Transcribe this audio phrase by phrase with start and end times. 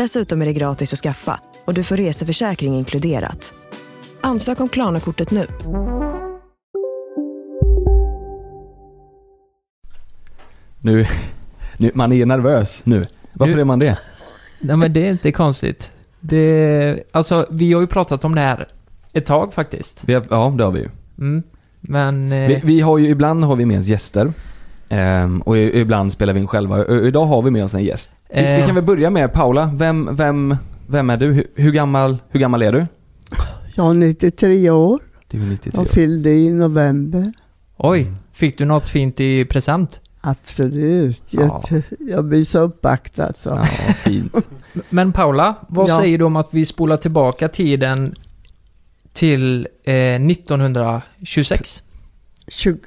[0.00, 3.52] Dessutom är det gratis att skaffa och du får reseförsäkring inkluderat.
[4.20, 5.46] Ansök om Klarna-kortet nu.
[10.80, 11.06] Nu,
[11.78, 13.06] nu, man är nervös nu.
[13.32, 13.98] Varför Nu- är man det?
[14.60, 15.90] Nej men det är inte konstigt.
[16.20, 18.68] Det, alltså vi har ju pratat om det här
[19.12, 20.00] ett tag faktiskt.
[20.04, 20.88] Vi har, ja, det har vi ju.
[21.18, 21.42] Mm.
[21.80, 22.32] Men...
[22.32, 24.32] Eh, Vi, vi har ju, ibland har vi med oss gäster.
[24.92, 26.86] Ehm, och ibland spelar vi in själva.
[27.06, 28.10] Idag har vi med oss en gäst.
[28.34, 28.66] Vi, vi Eh.
[28.66, 29.70] kan väl börja med Paula.
[29.74, 31.32] Vem, vem, vem är du?
[31.32, 32.86] Hur, hur, gammal, hur gammal är du?
[33.76, 35.00] Jag är 93 år.
[35.28, 37.32] Du är 93 Jag fyllde i november.
[37.76, 40.00] Oj, fick du något fint i present?
[40.20, 41.22] Absolut.
[41.30, 41.62] Ja.
[41.70, 43.32] Jag, jag blir så uppvaktad.
[43.38, 43.50] Så.
[43.50, 44.34] Ja, fint.
[44.90, 45.98] Men Paula, vad Ja.
[45.98, 48.14] säger du om att vi spolar tillbaka tiden
[49.12, 51.82] till eh, 1926?
[52.48, 52.78] 20,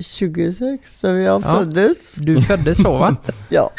[0.00, 1.58] 26 då jag Ja.
[1.58, 2.14] föddes.
[2.14, 3.16] Du föddes så va?
[3.48, 3.70] Ja.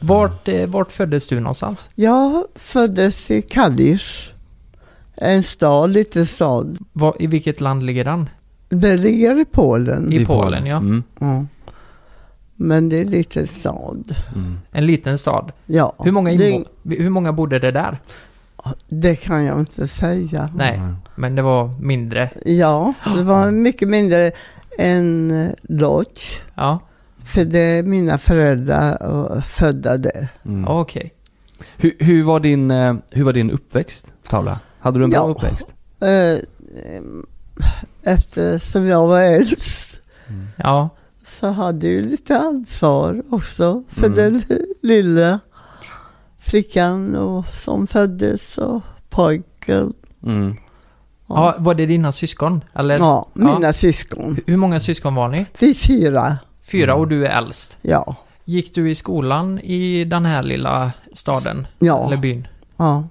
[0.00, 1.90] Vart, eh, vart föddes du någonstans?
[1.94, 4.30] Jag föddes i Kalisz.
[5.16, 6.78] En stad, liten stad.
[6.92, 8.28] Var, I vilket land ligger den?
[8.68, 10.12] Det ligger i Polen.
[10.12, 10.76] I Polen, ja.
[10.76, 11.46] Mm, Ja.
[12.56, 14.14] Men det är en liten stad.
[14.34, 14.58] mm.
[14.72, 15.52] En liten stad.
[15.66, 15.94] Ja.
[15.98, 17.98] Hur många, det, hur många bodde det där?
[18.88, 20.50] det kan jag inte säga.
[20.56, 20.96] Nej, Mm.
[21.14, 22.30] men det var mindre.
[22.44, 24.32] Ja, det var mycket mindre
[24.78, 26.32] än eh, Lodz.
[26.54, 26.78] Ja,
[27.24, 28.98] För det är mina föräldrar
[29.36, 30.28] eh, födda där.
[30.44, 30.68] Mm.
[30.68, 31.14] okej.
[31.76, 34.60] Hur, hur, var din, eh, hur var din uppväxt, Paula?
[34.80, 35.30] Hade du en bra Ja.
[35.30, 35.68] uppväxt?
[36.00, 36.38] Eh,
[38.02, 40.00] Eftersom jag var äldst
[40.56, 40.88] Ja,
[41.44, 44.16] så hade ju lite ansvar också för Mm.
[44.16, 44.42] den
[44.82, 45.40] lilla
[46.38, 49.92] flickan och, som föddes och pojken.
[50.26, 50.56] Mm.
[51.26, 51.54] ja.
[51.58, 52.64] var det dina syskon?
[52.74, 52.98] Eller?
[52.98, 53.72] Ja, mina Ja.
[53.72, 54.36] syskon.
[54.46, 55.46] Hur många syskon var ni?
[55.58, 57.00] Vi fyra, Fyra Mm.
[57.00, 57.78] och du är äldst.
[57.82, 58.16] ja.
[58.44, 61.66] Gick du i skolan i den här lilla staden?
[61.78, 62.48] Ja, Eller byn?
[62.76, 63.04] ja.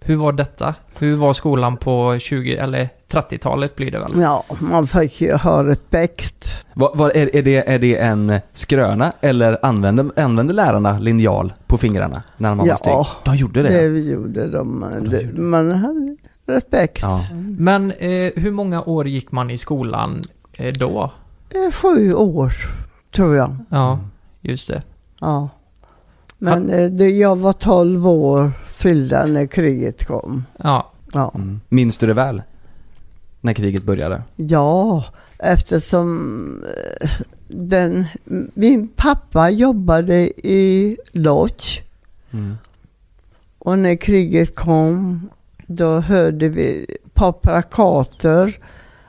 [0.00, 0.74] Hur var detta?
[0.98, 4.12] Hur var skolan på 20 eller 30-talet blir det väl?
[4.20, 6.46] ja, man fick ju ha respekt.
[6.74, 11.78] Vad, vad, är, är, det, är det en skröna eller använde, använde lärarna linjal på
[11.78, 12.72] fingrarna när man Ja.
[12.84, 13.16] var stygg?
[13.24, 13.88] De gjorde det?
[13.88, 14.84] Det gjorde de.
[15.10, 17.02] Det, man hade respekt.
[17.02, 17.24] Ja.
[17.58, 20.20] Men eh, hur många år gick man i skolan
[20.52, 21.12] eh, då?
[21.50, 22.52] Eh, Sju år,
[23.14, 23.56] tror jag.
[23.70, 23.98] Ja,
[24.40, 24.82] just det.
[25.20, 25.48] Ja.
[26.38, 30.44] Men eh, det, jag var 12 år fyllda när kriget kom.
[30.56, 31.60] Ja, Ja, Mm.
[31.68, 32.42] Minns du det väl?
[33.44, 34.22] När kriget började?
[34.36, 35.04] ja
[35.38, 36.64] eftersom
[37.00, 37.10] eh,
[37.48, 38.04] den,
[38.54, 40.16] min pappa jobbade
[40.48, 41.78] i Lodz
[42.34, 42.56] Mm.
[43.58, 45.20] och när kriget kom
[45.66, 48.58] då hörde vi på plakater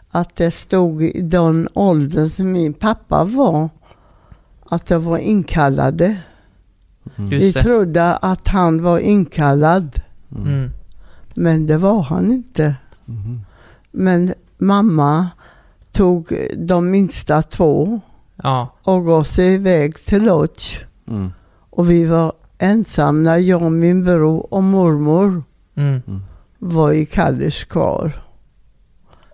[0.09, 3.69] att det stod i den åldern som min pappa var
[4.69, 6.17] att det var inkallade.
[7.15, 7.29] Mm.
[7.29, 10.01] Vi trodde att han var inkallad
[10.35, 10.47] Mm.
[10.47, 10.71] mm.
[11.33, 12.75] men det var han inte.
[13.05, 13.41] Mhm.
[13.93, 15.29] Men mamma
[15.91, 18.01] tog de minsta två
[18.43, 20.77] ja, och gav sig iväg till Lodz.
[21.07, 21.31] Mm.
[21.69, 25.43] Och vi var ensamma, jag, min bror och mormor
[25.75, 26.01] mm.
[26.59, 28.21] var i Kallis kvar.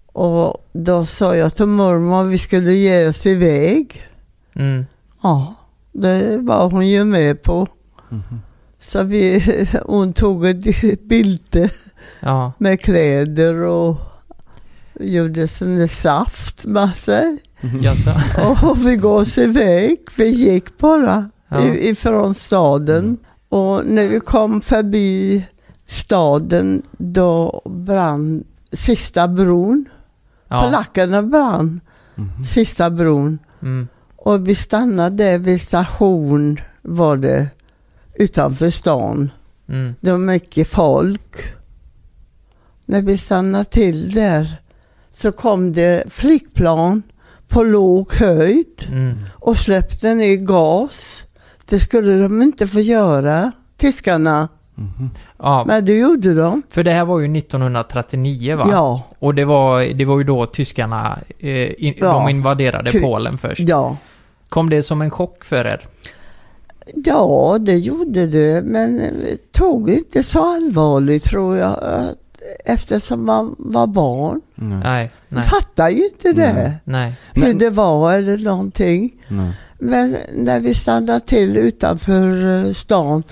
[0.06, 4.04] Och då sa jag till mormor vi skulle ge oss iväg.
[4.54, 4.86] Mm.
[5.22, 5.56] Ja,
[5.92, 7.68] det var hon ju med på.
[8.10, 8.42] Mhm.
[8.80, 9.44] Så vi,
[9.86, 11.70] hon tog ett bälte
[12.20, 13.98] ja, med kläder och
[15.00, 17.38] gjorde sån där saft med sig.
[17.82, 18.12] jaså?
[18.70, 19.98] Och vi gav oss iväg.
[20.18, 21.66] Vi gick bara Ja.
[21.66, 23.00] i- ifrån staden.
[23.04, 23.18] Mm.
[23.50, 25.44] Och när vi kom förbi
[25.88, 29.86] staden då brann sista bron.
[30.48, 30.64] Ja.
[30.64, 31.82] Polackerna brann
[32.16, 32.46] Mhm.
[32.46, 33.40] sista bron.
[33.62, 33.88] Mm.
[34.16, 37.48] Och vi stannade vid station var det
[38.16, 39.32] utanför stan.
[39.70, 39.96] Mm.
[40.02, 41.36] Det var mycket folk.
[42.86, 44.62] När vi stannade till där
[45.20, 47.04] så kom det flygplan
[47.48, 49.18] på låg höjd Mm.
[49.32, 51.24] och släppte ner gas.
[51.66, 54.48] Det skulle de inte få göra, tyskarna.
[54.76, 55.10] Mhm.
[55.40, 56.62] Ja, Men det gjorde de.
[56.70, 58.68] för det här var ju 1939 va?
[58.72, 62.14] Ja, Och det var, det var ju då tyskarna, eh, in, Ja.
[62.14, 63.60] de invaderade Kry- Polen först.
[63.62, 63.98] ja.
[64.50, 65.88] Kom det som en chock för er?
[66.96, 71.78] Ja, det gjorde det, men vi tog inte så allvarligt tror jag.
[72.66, 74.42] Eftersom man var barn.
[74.62, 74.80] Mm.
[74.80, 76.54] Nej, nej, Fattar ju inte det.
[76.54, 76.78] Nej.
[76.84, 77.14] nej.
[77.34, 79.12] Hur Men- det var eller någonting.
[79.28, 79.52] Nej.
[79.80, 83.24] Men när vi stannade till utanför eh, stan.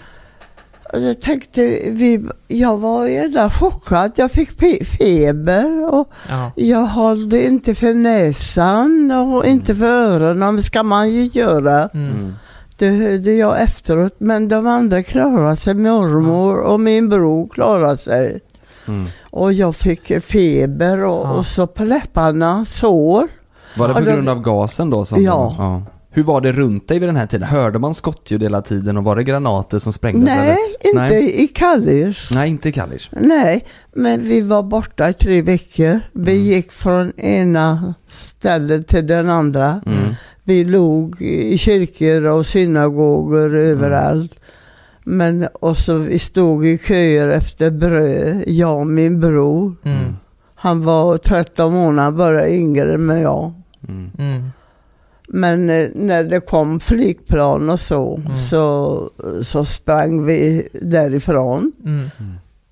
[0.93, 1.61] Jag tänkte
[1.91, 4.11] vi, jag var jävla chockad.
[4.15, 6.51] Jag fick fe- feber och Ja.
[6.55, 10.55] jag hållde inte för näsan och inte för öronen.
[10.55, 11.89] Det ska man ju göra.
[11.93, 12.11] Mm.
[12.11, 12.33] Mm.
[12.77, 14.15] Det hörde jag efteråt.
[14.17, 15.73] Men de andra klarade sig.
[15.73, 18.39] Mormor och min bror klarade sig.
[18.87, 19.05] Mm.
[19.21, 21.33] Och jag fick feber och, Ja.
[21.33, 23.27] och så på läpparna sår.
[23.77, 25.05] Var det på Ja, de- grund av gasen då?
[25.05, 25.81] Som Ja.
[26.11, 27.47] Hur var det runt dig vid den här tiden?
[27.47, 30.25] Hörde man skottljud hela tiden och var det granater som sprängdes?
[30.35, 31.03] Nej, eller?
[31.03, 31.43] inte Nej.
[31.43, 32.33] i Kallish.
[32.33, 33.09] Nej, inte i Kallish.
[33.11, 35.99] Nej, men vi var borta i tre veckor.
[36.13, 36.43] Vi Mm.
[36.43, 39.81] gick från ena stället till den andra.
[39.85, 40.15] Mm.
[40.43, 44.39] Vi låg i kyrkor och synagogor överallt.
[45.09, 49.75] Men och så vi stod i köer efter bröd, jag och min bror.
[49.83, 50.15] Mm.
[50.55, 53.53] Han var 13 månader bara yngre än jag.
[53.87, 54.09] Mm.
[54.17, 54.49] Mm.
[55.27, 58.37] Men eh, när det kom flygplan och så, Mm.
[58.37, 59.09] så,
[59.43, 61.71] så sprang vi därifrån.
[61.85, 62.09] Mm.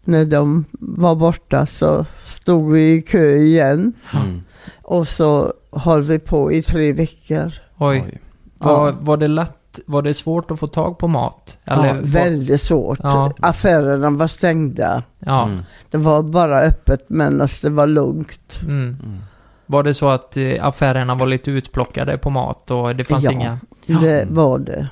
[0.03, 3.93] När de var borta så stod vi i kö igen.
[4.13, 4.41] Mm.
[4.81, 7.51] Och så höll vi på i tre veckor.
[7.77, 8.19] Oj.
[8.57, 11.57] Var, var det lätt, var det svårt att få tag på mat?
[11.63, 12.99] ja, var- väldigt svårt.
[13.03, 13.31] Ja.
[13.39, 15.03] Affärerna var stängda.
[15.19, 15.43] Ja.
[15.45, 15.59] Mm.
[15.91, 18.59] Det var bara öppet medan det var lugnt.
[18.61, 18.73] Mm.
[19.03, 19.17] Mm.
[19.65, 23.31] Var det så att eh, affärerna var lite utplockade på mat och det fanns Ja.
[23.31, 23.59] inga...
[23.85, 24.87] Det var det.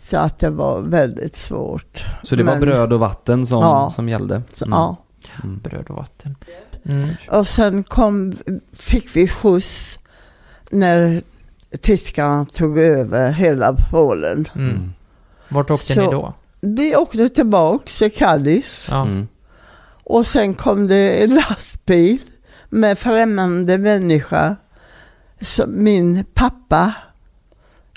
[0.00, 2.04] Så att det var väldigt svårt.
[2.22, 3.90] Så det var Men- bröd och vatten som, Ja.
[3.94, 4.34] som gällde?
[4.34, 4.44] Mm.
[4.70, 4.96] ja.
[5.44, 5.58] Mm.
[5.58, 6.36] Bröd och vatten.
[6.84, 7.08] Mm.
[7.30, 8.36] Och sen kom,
[8.72, 9.98] fick vi skjuts
[10.70, 11.22] när
[11.80, 14.46] tyskarna tog över hela Polen.
[14.54, 14.70] Mm.
[14.70, 14.92] Mm.
[15.48, 16.34] Vart åkte Så- ni då?
[16.60, 19.02] Vi åkte tillbaks till Kallis Ja.
[19.02, 19.28] Mm.
[20.04, 22.18] och sen kom det en lastbil
[22.68, 24.56] med främmande människa.
[25.40, 26.94] Så min pappa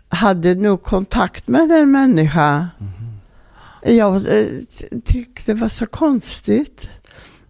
[0.09, 2.67] hade nog kontakt med den människa.
[3.83, 4.45] Jag eh,
[5.05, 6.89] tyckte det var så konstigt.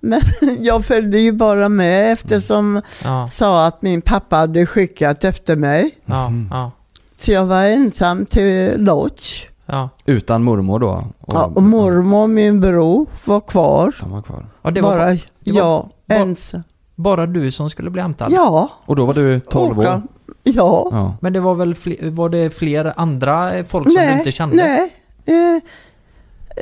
[0.05, 0.21] Men
[0.59, 3.27] jag följde ju bara med eftersom Ja.
[3.31, 5.91] sa att min pappa hade skickat efter mig.
[6.05, 6.31] Ja.
[6.51, 6.71] Ja.
[7.17, 9.45] Så jag var ensam till Lodge.
[9.65, 9.89] Ja.
[10.05, 11.03] Utan mormor då?
[11.27, 13.95] Ja, och mormor och min bror var kvar.
[13.99, 14.45] De var kvar.
[14.61, 16.63] ja det var bara bara, var- jag var- ensam.
[16.95, 18.31] bara du som skulle bli hämtad?
[18.31, 18.69] Ja.
[18.85, 19.85] Och då var du 12 år?
[19.85, 20.01] Ja.
[20.43, 21.15] Ja.
[21.21, 24.55] Men det var väl fler, var det fler andra folk som du inte kände?
[24.55, 24.93] Nej.
[25.25, 25.55] Eh,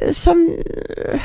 [0.08, 0.52] eh, som,
[1.14, 1.20] eh,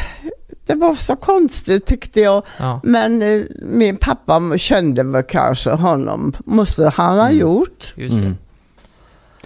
[0.69, 2.43] det var så konstigt tyckte jag.
[2.59, 2.81] Ja.
[2.85, 6.33] Men eh, min pappa kände väl kanske honom.
[6.45, 7.39] Måste han ha Mm.
[7.39, 7.93] gjort.
[7.97, 8.27] Just det.
[8.27, 8.37] Mm.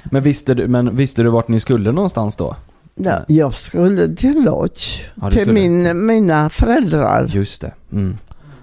[0.05, 2.57] Men visste, du, men visste du vart ni skulle någonstans då?
[2.95, 5.01] Ja, jag skulle till Lodge.
[5.15, 5.53] Ja, till skulle.
[5.53, 7.27] min, mina föräldrar.
[7.29, 7.73] Just det.
[7.93, 8.19] Mm.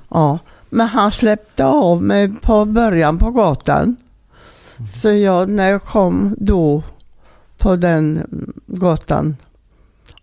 [0.09, 0.39] Ja,
[0.69, 3.95] men han släppte av mig på början på gatan.
[5.01, 6.83] Så jag, när jag kom då
[7.57, 8.23] på den
[8.65, 9.35] gatan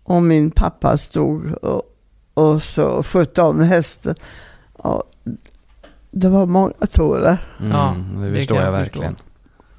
[0.03, 1.81] och min pappa stod och,
[2.37, 4.15] och så skötte om hästen.
[4.83, 5.03] Ja,
[6.11, 7.37] det var många tårar.
[7.59, 7.71] Mm.
[7.71, 9.15] Ja, det det förstår kan jag jag verkligen.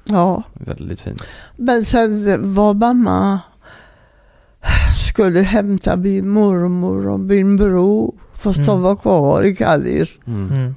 [0.03, 1.23] Ja, Väldigt fint.
[1.55, 3.39] men sen var mamma
[5.07, 8.13] skulle hämta min mormor och min bror.
[8.35, 8.81] Fast de Mm.
[8.81, 10.19] var kvar i Kallis.
[10.27, 10.51] Mm.
[10.51, 10.75] Mm.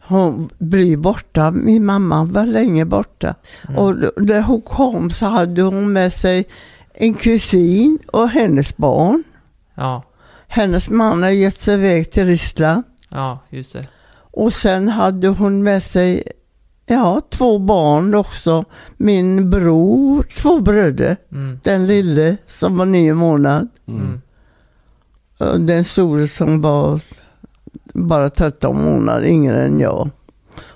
[0.00, 3.34] Hon blev borta, min mamma var länge borta.
[3.68, 3.78] Mm.
[3.78, 6.44] Och när hon kom så hade hon med sig
[6.94, 9.22] en kusin och hennes barn.
[9.74, 10.02] Ja.
[10.52, 12.82] Hennes man har gett sig iväg till Ryssland.
[13.08, 13.88] Ja, just det.
[14.12, 16.22] Och sen hade hon med sig
[16.86, 18.64] ja, två barn också.
[18.96, 21.16] Min bror, två bröder.
[21.32, 21.58] Mm.
[21.62, 23.68] Den lille som var nio månader.
[23.86, 24.00] Mm.
[24.00, 24.20] Mm.
[25.38, 27.00] Och den store som var
[27.94, 30.10] bara 13 månader yngre än jag.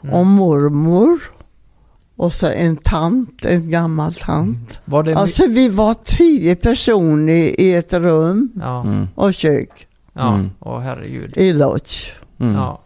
[0.03, 0.15] Mm.
[0.15, 1.21] Och mormor.
[2.17, 4.79] Och så en tant, en gammal tant.
[4.85, 5.15] Var det...
[5.17, 8.81] Alltså vi var tio personer i, ett rum Ja.
[8.81, 9.07] Mm.
[9.15, 10.35] och kök Ja.
[10.35, 10.51] Mm.
[10.61, 11.37] Åh herregud.
[11.37, 12.13] i Lodge.
[12.39, 12.55] Mm.
[12.55, 12.81] Ja.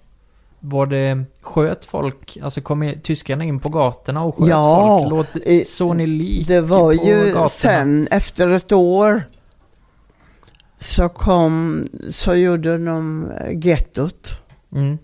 [0.61, 1.25] Var det...
[1.43, 2.39] Sköt folk?
[2.43, 5.11] Alltså kom tyskarna in på gatorna och sköt Ja, folk?
[5.11, 7.49] Låt, i- såg ni lik Det var på ju gatorna?
[7.49, 9.23] sen efter ett år
[10.79, 14.29] så kom, så gjorde de eh, gettot.
[14.75, 14.99] Mm.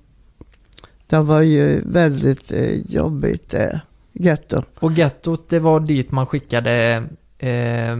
[1.07, 3.81] Det var ju väldigt eh, jobbigt det,
[4.15, 4.63] getto.
[4.81, 7.05] Och gettot, det var dit man skickade
[7.39, 7.97] eh,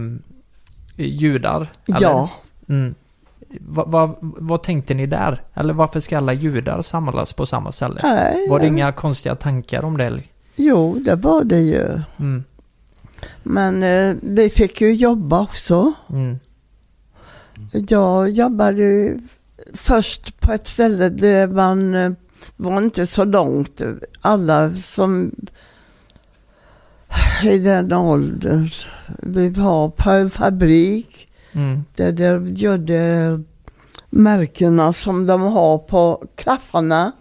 [0.95, 1.71] judar?
[1.87, 2.01] eller?
[2.01, 2.29] Ja,
[2.67, 2.95] Mm.
[3.59, 5.43] Va, va, vad tänkte ni där?
[5.53, 7.99] Eller varför ska alla judar samlas på samma ställe?
[8.03, 10.21] nej, Var det inga konstiga tankar om det?
[10.55, 11.99] jo det var det ju.
[12.19, 12.43] Mm.
[13.43, 15.93] Men eh, vi fick ju jobba också.
[16.09, 16.39] Mm.
[17.71, 19.19] Jag jobbade ju
[19.73, 22.11] först på ett ställe där man eh,
[22.55, 23.81] var inte så långt.
[24.21, 25.31] Alla som
[27.43, 28.69] i den åldern.
[29.07, 31.85] Vi var på en fabrik Mm.
[31.95, 33.39] där de gjorde
[34.09, 37.11] märkena som de har på klaffarna.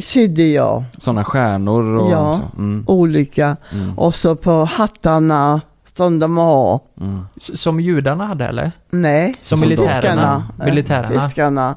[0.00, 2.34] Sydde jag Sådana stjärnor och Ja.
[2.34, 2.58] så.
[2.58, 2.84] Mm.
[2.86, 3.56] olika.
[3.72, 3.98] Mm.
[3.98, 5.60] Och så på hattarna
[5.96, 6.80] som de har.
[7.00, 7.20] Mm.
[7.40, 8.72] Som judarna hade eller?
[8.90, 9.92] Nej, Som militärerna?
[9.94, 10.44] tyskarna.
[10.64, 11.24] Militärerna?
[11.26, 11.74] Tyskarna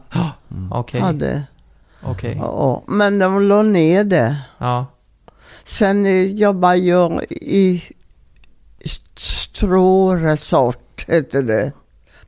[0.51, 0.71] Mm.
[0.71, 1.43] Okej, hade.
[2.03, 2.37] okej.
[2.41, 4.35] Ja, men de la ner det.
[4.57, 4.85] Ja.
[5.65, 7.83] Sen eh, jobbade jag i
[9.15, 11.71] stråresort, heter det,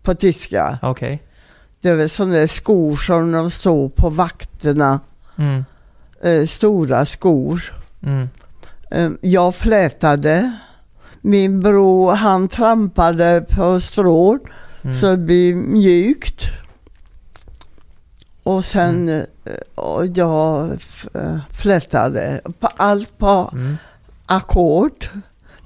[0.03, 0.77] på tyska.
[0.81, 1.21] Okej.
[1.81, 4.99] Det väl sådana skor som de stod på vakterna,
[5.37, 5.65] Mm.
[6.23, 7.61] eh, stora skor.
[8.03, 8.29] Mm.
[8.91, 10.51] Eh, jag flätade.
[11.21, 14.39] Min bror han trampade på strån
[14.81, 14.95] Mm.
[14.95, 16.43] så det blev mjukt.
[18.45, 19.23] Och sen eh,
[19.75, 20.71] och jag
[21.13, 23.77] eh, flätade på allt på Mm.
[24.25, 25.05] ackord.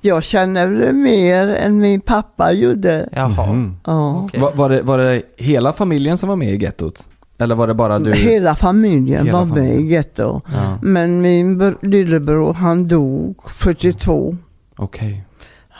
[0.02, 3.10] Jag känner det mer än min pappa gjorde.
[3.12, 3.54] Jaha.
[3.54, 3.76] Mhm.
[3.86, 4.16] Ja.
[4.26, 4.40] Okej.
[4.40, 7.10] Va, var, det, var det hela familjen som var med i gettot?
[7.38, 8.12] Eller var det bara du?
[8.14, 9.80] Hela familjen Hela var med familjen.
[9.86, 10.42] i getto.
[10.54, 14.36] Ja, Men min br- lillebror han dog 42.
[14.78, 15.24] okej.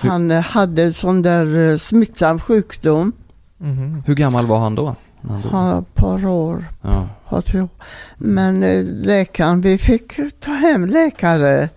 [0.02, 3.12] Hur- Han eh, hade en sån där eh, smittsam sjukdom.
[3.58, 4.04] Mhm.
[4.06, 4.96] Hur gammal var han då?
[5.22, 6.66] Var ett par år.
[6.82, 7.08] Ja.
[8.18, 11.70] Men eh, läkaren, vi fick ta hem läkare.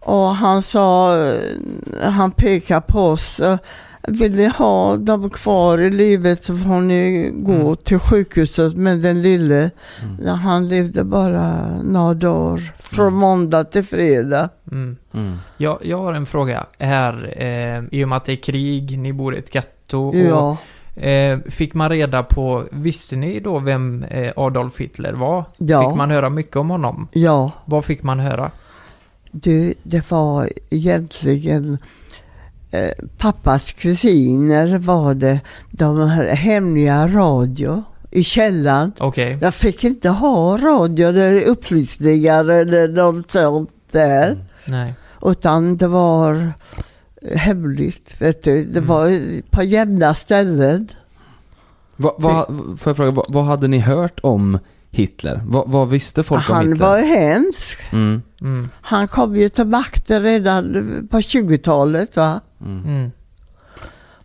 [0.00, 3.40] Och han sa, eh, han pekade på oss.
[3.40, 3.58] eh,
[4.10, 7.76] Vill ni ha dem kvar i livet så får ni gå Mm.
[7.76, 9.70] till sjukhuset med den lille.
[10.02, 10.26] Mm.
[10.38, 12.72] Han levde bara några dagar.
[12.78, 13.18] Från Mm.
[13.20, 14.48] måndag till fredag.
[14.72, 14.96] Mm.
[15.14, 15.36] Mm.
[15.56, 16.66] Jag, jag har en fråga.
[16.78, 19.98] Här, eh, i och med att det är krig, ni bor i ett getto.
[20.08, 20.56] Och, Ja,
[20.98, 25.44] eh, fick man reda på, visste ni då vem eh, Adolf Hitler var?
[25.56, 25.88] Ja.
[25.88, 27.08] Fick man höra mycket om honom?
[27.12, 27.52] ja.
[27.64, 28.50] Vad fick man höra?
[29.30, 31.78] Du, det var egentligen
[32.70, 35.40] eh, pappas kusiner var det.
[35.70, 38.92] De hade hemliga radio i källaren.
[38.98, 39.38] Okej.
[39.40, 44.26] Jag fick inte ha radio eller upplysningar eller något sånt där.
[44.26, 44.38] Mm.
[44.64, 44.94] Nej.
[45.22, 46.52] Utan det var
[47.36, 48.64] hemligt, vet du.
[48.64, 48.86] Det Mm.
[48.88, 49.10] var
[49.50, 50.88] på jämna ställen.
[51.96, 52.46] Va, va,
[52.78, 54.58] får jag fråga, vad, vad hade ni hört om
[54.90, 55.40] Hitler?
[55.46, 56.86] Vad, vad visste folk om Han Hitler?
[56.86, 57.92] var hemsk.
[57.92, 58.22] Mm.
[58.40, 58.68] Mm.
[58.80, 60.72] Han kom ju till makten redan
[61.10, 62.40] på 20-talet va.
[62.64, 62.84] Mm.
[62.84, 63.10] Mm.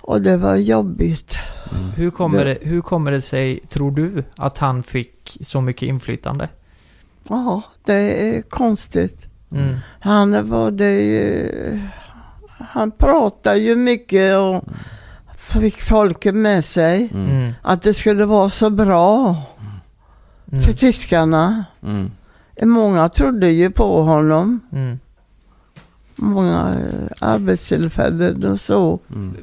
[0.01, 1.35] Och det var jobbigt.
[1.71, 1.89] Mm.
[1.89, 6.49] Hur, kommer Det- hur kommer det sig, tror du, att han fick så mycket inflytande?
[7.27, 9.25] Ja, det är konstigt.
[9.51, 9.75] Mm.
[9.99, 11.81] Han var det
[12.69, 14.63] Han pratade ju mycket och
[15.37, 17.09] fick folket med sig.
[17.13, 17.29] Mm.
[17.29, 17.51] Mm.
[17.61, 19.35] Att det skulle vara så bra
[20.49, 20.75] för Mm.
[20.75, 21.65] tyskarna.
[21.83, 22.11] Mm.
[22.61, 24.59] Många trodde ju på honom.
[24.71, 24.99] Mm.
[26.15, 28.99] Många eh, arbetstillfällen och så.
[29.15, 29.37] Mm.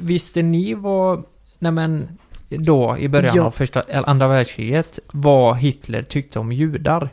[0.00, 1.24] Visste ni vad,
[1.58, 2.08] nej men,
[2.48, 3.42] då i början Ja.
[3.44, 7.08] av första, eller andra världskriget, vad Hitler tyckte om judar?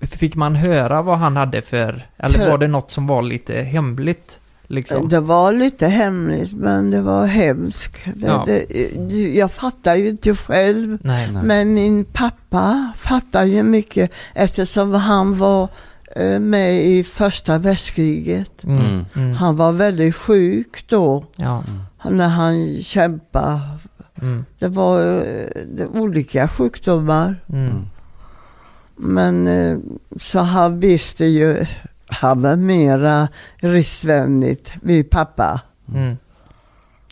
[0.00, 3.54] Fick man höra vad han hade för, eller För- var det något som var lite
[3.60, 4.38] hemligt?
[4.68, 5.08] Liksom?
[5.08, 7.96] Det var lite hemligt men det var hemskt.
[8.14, 8.44] Det, Ja.
[8.46, 10.98] det, jag fattar ju inte själv.
[11.02, 11.28] Nej.
[11.32, 11.42] Nej.
[11.44, 15.68] Men min pappa fattar ju mycket eftersom han var
[16.16, 18.64] eh, med i första världskriget.
[18.64, 18.84] Mm.
[18.86, 19.04] Mm.
[19.14, 19.32] Mm.
[19.32, 21.64] Han var väldigt sjuk då Ja.
[22.10, 23.60] när han kämpade.
[24.22, 24.44] Mm.
[24.58, 27.36] Det var eh, det olika sjukdomar.
[27.52, 27.86] Mm.
[28.96, 29.78] Men eh,
[30.20, 31.66] så han visste ju,
[32.06, 35.60] han var mera ryssvänligt, min pappa.
[35.94, 36.16] Mm.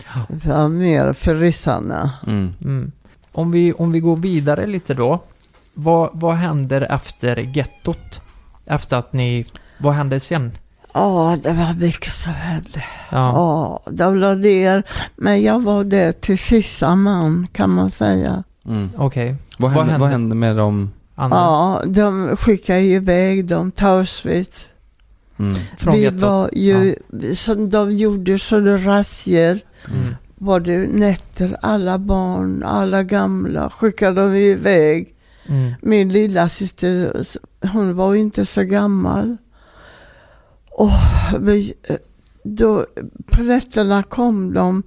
[0.04, 2.10] Han var mer för ryssarna.
[2.26, 2.52] Mm.
[2.64, 2.92] Mm.
[3.32, 5.20] Om, vi, om vi går vidare lite då.
[5.74, 8.20] Vad, vad händer efter gettot?
[8.66, 9.46] Efter att ni...
[9.78, 10.52] Vad händer sen?
[10.94, 12.84] Ja, det var mycket som hände.
[13.10, 13.32] Ja.
[13.32, 14.82] Ja, de la ner.
[15.16, 18.44] Men jag var där till sista man kan man säga.
[18.66, 18.90] Mm.
[18.96, 19.36] Okej.
[19.58, 19.98] Vad, Vad hände, hände?
[20.02, 20.90] vad hände med dem?
[21.14, 21.36] Andra?
[21.36, 24.66] Ja, de skickade iväg dem till Auschwitz.
[25.38, 25.54] Mm.
[25.78, 26.94] Från Vi var ju,
[27.34, 30.14] som de gjorde sådana razzior Mm.
[30.34, 35.14] var det nätter, alla barn, alla gamla skickade de iväg.
[35.46, 35.72] Mm.
[35.82, 37.24] Min lilla syster,
[37.72, 39.36] hon var inte så gammal.
[40.70, 40.90] Och
[41.40, 41.74] vi,
[42.44, 42.86] då,
[43.26, 44.82] på nätterna kom de.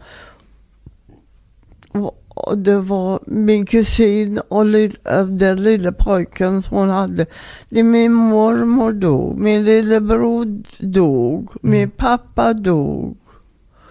[1.92, 7.26] Och, och det var min kusin och äh, den lilla pojken som hon hade.
[7.70, 13.18] Det, min mormor dog, min lillebror dog, min pappa dog.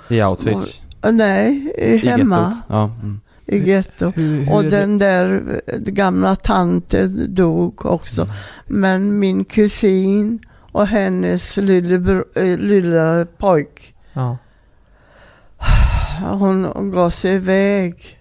[0.09, 0.81] I Auschwitz?
[1.05, 2.65] Äh, Nej, I hemma gettot?
[2.69, 2.91] Ja.
[3.03, 3.21] Mm.
[3.47, 4.11] i getto.
[4.11, 8.23] Hur, hur, Och den där eh, gamla tanten dog också.
[8.23, 8.35] Mm.
[8.67, 10.41] Men min kusin
[10.73, 12.25] och hennes lille,
[12.57, 14.38] lilla pojk, ja.
[16.38, 18.16] hon gav sig iväg.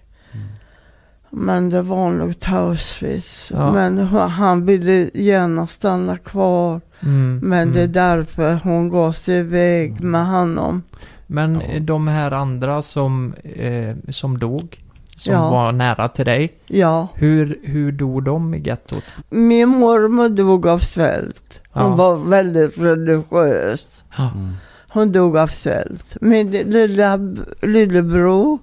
[1.32, 1.44] Mm.
[1.46, 3.50] Men det var nog till Auschwitz.
[3.54, 3.72] Ja.
[3.72, 6.80] Men han ville gärna stanna kvar.
[7.00, 7.92] Mm, Men det är mm.
[7.92, 10.82] därför hon gav sig iväg med honom.
[11.26, 11.80] Men Ja.
[11.80, 14.84] de här andra som, eh, som dog,
[15.16, 15.50] som Ja.
[15.50, 17.08] var nära till dig, Ja.
[17.14, 19.04] hur, hur dog de i gettot?
[19.30, 21.60] Min mormor dog av svält.
[21.70, 21.94] Hon Ja.
[21.94, 24.04] var väldigt religiös.
[24.18, 24.52] Mm.
[24.88, 26.16] Hon dog av svält.
[26.20, 27.18] Min lilla,
[27.62, 28.58] lillebror,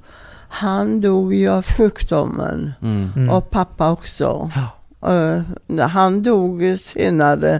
[0.53, 2.73] han dog ju av sjukdomen.
[2.81, 3.09] Mm.
[3.15, 3.29] Mm.
[3.29, 4.51] Och pappa också.
[4.55, 5.13] Ja.
[5.13, 7.59] Eh, han dog senare.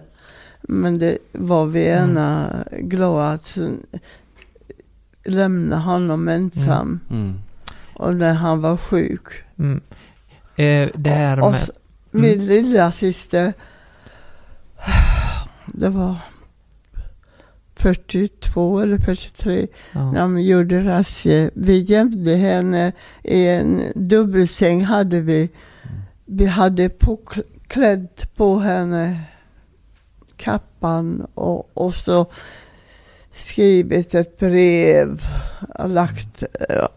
[0.61, 1.99] Men det var vi Mm.
[2.09, 3.57] gärna glada att
[5.25, 6.99] lämna honom ensam.
[7.09, 7.33] Mm.
[7.93, 9.27] Och när han var sjuk.
[9.59, 9.81] Mm.
[10.55, 11.59] Eh, det här och med...
[11.59, 11.71] s-
[12.11, 13.53] min lilla syster,
[15.65, 16.15] det var
[17.83, 20.11] 42 eller 43 Ja.
[20.11, 21.51] när de gjorde razzior.
[21.53, 22.91] Vi gömde henne
[23.23, 25.49] i en dubbelsäng hade vi.
[26.25, 27.19] Vi hade på,
[27.67, 29.19] klätt på henne
[30.37, 32.25] kappan och, och så
[33.33, 35.21] skrivit ett brev
[35.79, 36.43] och lagt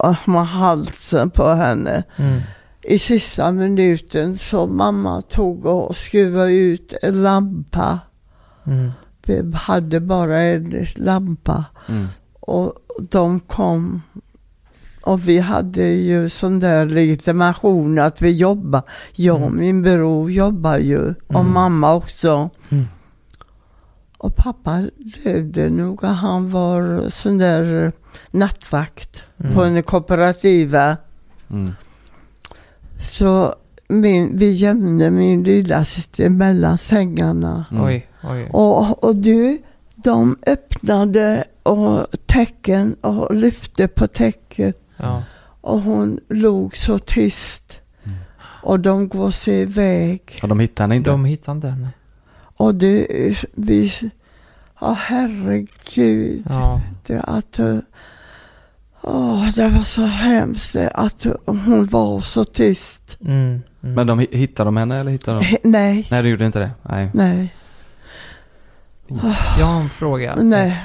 [0.02, 2.02] äh, med halsen på henne.
[2.16, 2.40] Mm.
[2.82, 7.98] I sista minuten så mamma tog och skruvade ut en lampa.
[8.66, 8.92] Mm.
[9.26, 11.64] Vi hade bara en lampa.
[11.88, 12.06] Mm.
[12.40, 12.72] Och
[13.10, 14.02] de kom.
[15.02, 18.82] Och vi hade ju sån där legitimation att vi jobbar.
[19.14, 19.58] Jag och Mm.
[19.58, 21.14] min bror jobbar ju.
[21.26, 21.52] Och Mm.
[21.52, 22.50] mamma också.
[22.68, 22.84] Mm.
[24.18, 24.82] Och pappa
[25.24, 26.02] levde nog.
[26.04, 27.92] Han var sån där
[28.30, 29.54] nattvakt Mm.
[29.54, 30.96] på en kooperativa.
[31.50, 31.70] Mm.
[32.98, 33.54] Så
[33.88, 37.64] min, vi gömde min lilla syster mellan sängarna.
[37.70, 38.00] Mm.
[38.30, 38.48] Oj.
[38.52, 39.58] Och, och du,
[39.94, 44.82] de öppnade och täcken och lyfte på täcket.
[44.96, 45.22] Ja.
[45.60, 47.80] Och hon låg så tyst.
[48.04, 48.16] Mm.
[48.62, 50.20] Och de går sig iväg.
[50.42, 51.10] Och de hittade henne inte?
[51.10, 51.88] De hittade inte henne.
[52.58, 53.06] Och det,
[53.54, 53.90] vi,
[54.80, 56.42] ja herregud.
[56.48, 56.80] Ja.
[57.06, 57.60] Det, att,
[59.02, 63.16] åh, det var så hemskt att hon var så tyst.
[63.20, 63.62] Mm.
[63.82, 63.94] Mm.
[63.94, 65.58] Men de hi- hittade de henne eller hittade de?
[65.68, 66.70] Nej, Nej, de gjorde inte det.
[66.82, 67.10] Nej.
[67.14, 67.54] nej,
[69.58, 70.36] Jag har en fråga.
[70.36, 70.78] nej.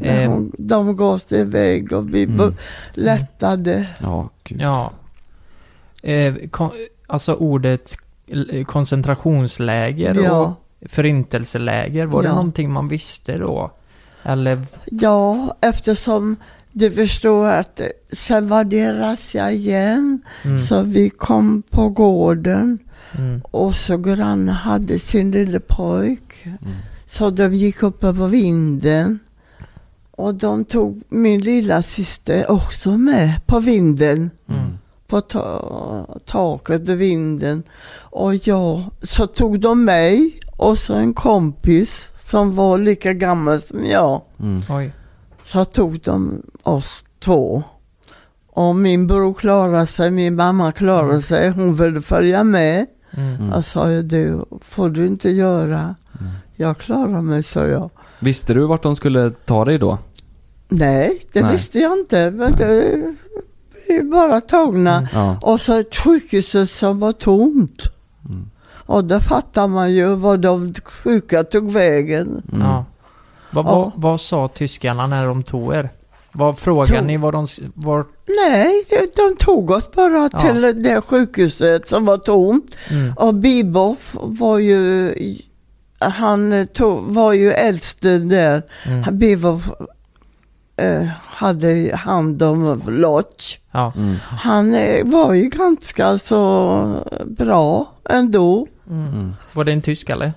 [0.00, 2.40] Eh, Men hon, de gav sig iväg och vi Mm.
[2.40, 2.54] mm.
[2.94, 3.86] lättade.
[3.98, 4.60] Ja, gud.
[4.60, 4.92] Ja.
[6.02, 6.70] Eh, kon,
[7.06, 7.96] alltså ordet
[8.52, 10.40] eh, koncentrationsläger Ja.
[10.40, 12.34] och förintelseläger, var det Ja.
[12.34, 13.70] någonting man visste då?
[14.22, 14.62] Eller?
[14.84, 16.36] Ja, eftersom
[16.72, 20.22] du förstår att eh, sen var det razzia igen.
[20.44, 20.58] Mm.
[20.58, 22.78] Så vi kom på gården
[23.18, 23.42] Mm.
[23.50, 26.44] och så grannen hade sin lille pojk.
[26.44, 26.58] Mm.
[27.14, 29.18] Så de gick upp på vinden.
[30.10, 34.30] Och de tog min lilla syster också med på vinden.
[34.48, 34.70] Mm.
[35.06, 37.62] På ta- taket och vinden.
[37.98, 43.84] Och jag, så tog de mig och så en kompis som var lika gammal som
[43.84, 44.22] jag.
[44.40, 44.62] Mm.
[44.70, 44.92] Oj.
[45.44, 47.62] Så tog de oss två.
[48.50, 51.22] Och min bror klarade sig, min mamma klarade Mm.
[51.22, 51.48] sig.
[51.50, 52.86] Hon ville följa med.
[53.10, 53.48] Mm.
[53.48, 55.94] Jag sa ju du, får du inte göra.
[56.20, 56.32] Mm.
[56.56, 57.90] Jag klarar mig, sa jag.
[58.20, 59.98] Visste du vart de skulle ta dig då?
[60.68, 61.52] Nej, det Nej.
[61.52, 62.30] visste jag inte.
[62.30, 63.02] Men det
[63.88, 64.96] vi är bara tagna.
[64.96, 65.08] Mm.
[65.12, 65.38] Ja.
[65.42, 67.82] Och så ett sjukhus som var tomt.
[68.28, 68.50] Mm.
[68.86, 72.42] Och då fattar man ju vad de sjuka tog vägen.
[72.52, 72.66] Mm.
[72.66, 72.84] Ja.
[73.50, 75.90] Vad, vad, vad sa tyskarna när de tog er?
[76.32, 77.46] Vad frågade Tog- ni vad de...
[77.74, 78.04] Var,
[78.48, 80.38] Nej, de, de tog oss bara Ja.
[80.38, 82.76] till det sjukhuset som var tomt.
[82.90, 83.12] mm.
[83.16, 85.14] Och Biboff var ju,
[86.08, 88.62] han tog, var ju äldste där.
[88.86, 89.18] Mm.
[89.18, 89.70] Biboff
[90.76, 93.58] eh, hade hand om Lodge.
[93.70, 93.92] Ja.
[93.96, 94.16] Mm.
[94.28, 98.66] Han eh, var ju ganska så bra ändå.
[98.90, 99.06] Mm.
[99.08, 99.34] Mm.
[99.52, 100.32] Var det en tysk eller?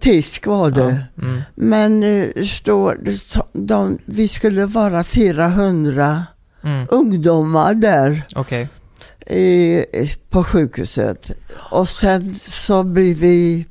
[0.00, 1.06] Tysk var det.
[1.14, 1.22] Ja.
[1.26, 1.42] Mm.
[1.54, 6.24] Men eh, står det, så- de, vi skulle vara 400
[6.64, 6.86] Mm.
[6.90, 8.68] ungdomar där Okej.
[9.26, 9.84] i,
[10.30, 11.30] på sjukhuset.
[11.70, 13.66] Och sen så blev vi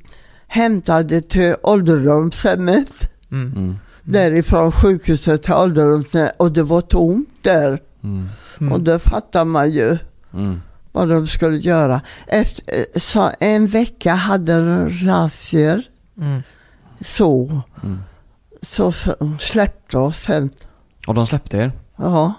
[0.51, 2.91] hämtade till ålderdomshemmet.
[3.31, 3.51] Mm.
[3.55, 3.75] Mm.
[4.03, 7.81] Därifrån sjukhuset till ålderdomshemmet och det var tomt där.
[8.03, 8.29] Mm.
[8.59, 8.73] Mm.
[8.73, 9.97] Och det fattar man ju
[10.33, 10.61] Mm.
[10.91, 12.01] vad de skulle göra.
[12.27, 15.81] Efter, så en vecka hade de razzior
[16.17, 16.43] Mm.
[17.01, 17.61] så.
[17.83, 17.99] Mm.
[18.61, 20.49] Så, så släppte oss sen.
[21.07, 21.71] Och de släppte er?
[21.97, 22.33] Ja.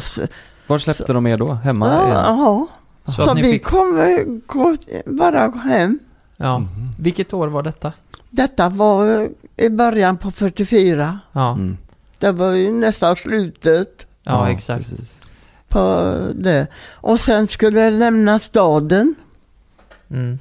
[0.00, 0.20] Så,
[0.66, 1.52] Var släppte de er då?
[1.52, 2.66] Hemma ja.
[3.06, 3.64] Så, Så, vi fick...
[3.64, 5.98] kom eh, gå, bara hem.
[6.36, 6.58] Ja.
[6.58, 6.68] Mhm.
[6.98, 7.92] Vilket år var detta?
[8.30, 11.20] Detta var eh, i början på 44.
[11.32, 11.76] Ja, Mm.
[12.18, 14.88] Det var ju nästan slutet ja, exakt.
[14.88, 15.20] precis.
[15.68, 16.66] på det.
[16.94, 19.14] Och sen skulle jag lämna staden,
[20.10, 20.38] Mm.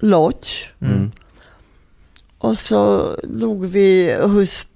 [0.00, 0.48] Lodge.
[0.80, 0.94] Mm.
[0.94, 1.10] Mm.
[2.38, 4.66] Och så låg vi hos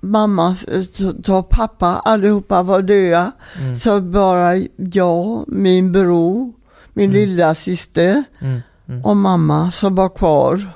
[0.00, 0.54] mamma
[0.92, 3.32] så- och pappa, allihopa var döda.
[3.60, 3.76] Mm.
[3.76, 6.52] Så bara jag, min bror,
[6.92, 7.14] min Mm.
[7.20, 8.60] lilla syster Mm.
[8.88, 9.04] Mm.
[9.04, 10.70] och mamma som var kvar.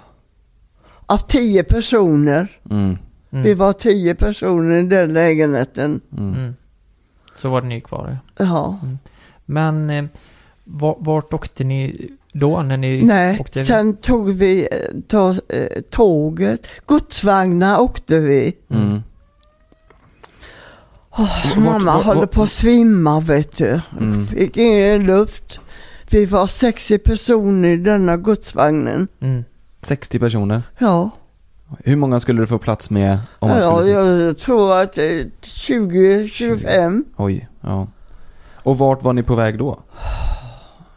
[1.07, 2.49] Av tio personer.
[2.71, 2.99] Mm.
[3.31, 3.43] Mm.
[3.45, 6.01] Vi var tio personer i den lägenheten.
[6.19, 6.35] Mm.
[6.35, 6.55] Mm.
[7.37, 8.45] Så var ni kvar ja.
[8.45, 8.79] Ja.
[9.45, 10.05] Men eh,
[10.65, 13.65] var, vart åkte ni då när ni Nej, åkte?
[13.65, 16.67] sen tog vi eh, ta, eh, tåget.
[16.87, 18.57] Godsvagnar åkte vi.
[18.71, 19.03] Mm.
[21.11, 23.81] Åh, Vart- mamma vart- håller vart- på att svimma vet du.
[24.01, 24.27] Mm.
[24.27, 25.61] Fick ingen luft.
[26.13, 29.09] Vi var 60 personer i denna godsvagnen.
[29.21, 29.45] Mm.
[29.83, 30.63] 60 personer.
[30.79, 31.11] Ja,
[31.85, 33.93] Hur många skulle du få plats med om man ja skulle...
[33.93, 35.05] jag tror att eh,
[35.43, 37.05] 20-25.
[37.17, 37.87] Oj, ja.
[38.63, 39.81] Och vart var ni på väg då?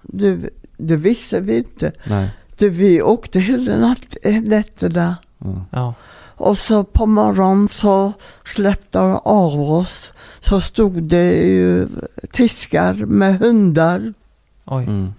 [0.01, 1.91] Det, det visste vi inte.
[2.03, 2.29] Nej.
[2.57, 5.17] Det, vi åkte hela natt, eh, nätterna.
[5.37, 5.65] Ja.
[5.71, 5.93] Ja.
[6.37, 8.13] Och så på morgonen så
[8.45, 10.13] släppte de av oss.
[10.39, 11.87] Så stod det ju
[12.31, 14.13] tyskar med hundar.
[14.65, 14.83] Oj.
[14.83, 15.13] Mm.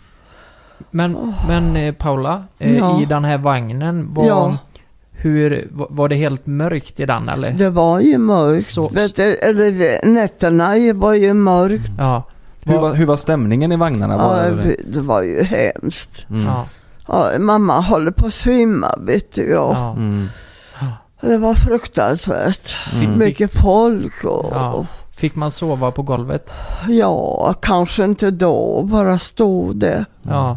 [0.90, 3.02] Men, men eh, Paula, eh, Ja.
[3.02, 4.56] i den här vagnen, var, Ja.
[5.12, 7.50] hur, var, det helt mörkt i den eller?
[7.52, 8.66] Det var ju mörkt.
[8.66, 11.90] Så- Vet du, eller det- nätterna var ju mörkt.
[11.98, 12.22] Ja.
[12.60, 14.16] Hur, Var- hur var stämningen i vagnarna?
[14.16, 14.76] Var Ja, det...
[14.92, 16.26] det var ju hemskt.
[16.30, 16.44] Mm.
[16.46, 16.66] Ja.
[17.08, 19.50] Ja, mamma håller på att svimma vet du.
[19.50, 19.72] Ja.
[19.74, 19.92] Ja.
[19.92, 20.28] Mm.
[21.20, 22.76] Det var fruktansvärt.
[22.94, 23.18] Mm.
[23.18, 24.86] Mycket folk och Ja.
[25.16, 26.54] Fick man sova på golvet?
[26.88, 30.04] ja, kanske inte då, bara stå där.
[30.22, 30.56] Ja.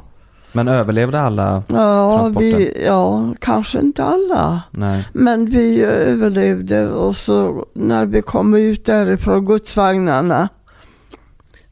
[0.52, 1.63] Men överlevde alla?
[1.67, 2.50] Ja, Transporten.
[2.58, 4.62] vi, ja, kanske inte alla.
[4.72, 5.08] Nej.
[5.13, 10.50] Men vi överlevde och så när vi kom ut därifrån godsvagnarna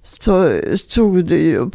[0.10, 0.52] så
[0.90, 1.66] stod det ju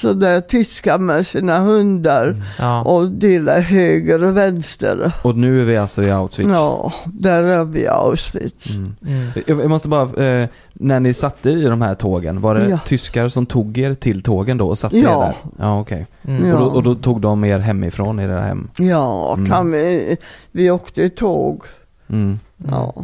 [0.00, 2.82] sådär tyskar med sina hundar Ja.
[2.82, 5.12] och delade höger och vänster.
[5.22, 6.50] Och nu är vi alltså i Auschwitz?
[6.50, 8.70] Ja, där är vi i Auschwitz.
[8.70, 8.92] Mm.
[9.06, 9.28] Mm.
[9.46, 12.78] Jag måste bara, eh, när ni satte i de här tågen, var det Ja.
[12.86, 15.22] tyskar som tog er till tågen då och satte Ja.
[15.22, 15.34] er där?
[15.66, 16.06] Ja, okej.
[16.24, 16.46] Mm.
[16.48, 16.54] Ja.
[16.54, 18.70] Och, då, och då tog de er hemifrån, era hem?
[18.76, 19.46] Ja, Mm.
[19.50, 20.16] kan vi,
[20.52, 21.62] vi åkte i tåg.
[22.08, 22.38] Mm.
[22.70, 22.94] Ja,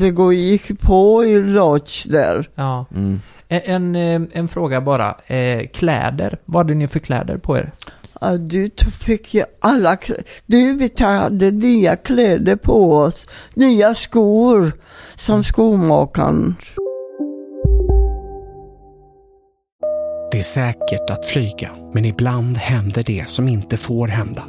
[0.00, 2.48] vi går- gick på i Lodge där.
[2.54, 2.84] Ja.
[3.50, 3.62] Mm.
[3.66, 5.14] En, en, en fråga bara.
[5.26, 6.38] Eh, kläder.
[6.44, 7.72] Vad hade ni för kläder på er?
[8.20, 10.24] Ja, du fick ju alla kläder.
[10.46, 13.26] Du, vi hade nya kläder på oss.
[13.54, 14.72] Nya skor
[15.14, 16.54] som skomakaren.
[20.32, 24.42] Det är säkert att flyga, men ibland händer det som inte får hända.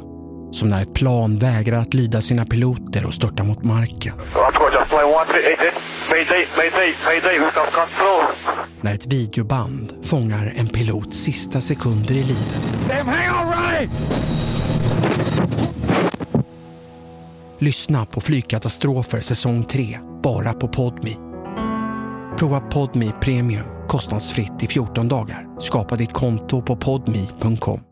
[0.52, 4.14] Som när ett plan vägrar att lyda sina piloter och störtar mot marken.
[8.80, 12.62] När ett videoband fångar en pilots sista sekunder i livet.
[17.58, 21.16] Lyssna på Flygkatastrofer säsong 3, bara på Podmi.
[22.38, 25.60] Prova Podmi Premium kostnadsfritt i 14 dagar.
[25.60, 27.91] Skapa ditt konto på podmi.com.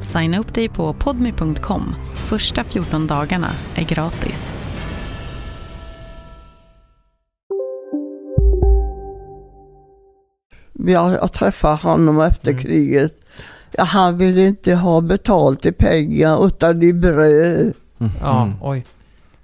[0.00, 1.94] Signa upp dig på podmi.com.
[2.14, 4.54] Första 14 dagarna är gratis.
[10.86, 12.62] Jag, jag träffade honom efter Mm.
[12.62, 13.12] kriget.
[13.72, 17.72] Ja, han ville inte ha betalt i pengar utan i bröd.
[18.20, 18.54] Ja, Mm.
[18.62, 18.84] oj.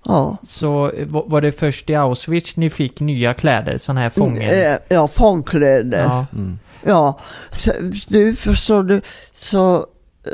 [0.05, 0.37] Ja.
[0.47, 4.43] Så eh, var det först i Auschwitz ni fick nya kläder, sådana här fången?
[4.51, 6.03] Eh, Ja, fångkläder.
[6.05, 6.27] Ja.
[6.33, 6.59] Mm.
[6.85, 7.19] Ja,
[7.53, 7.73] så,
[8.09, 9.01] du förstår du,
[9.35, 9.87] så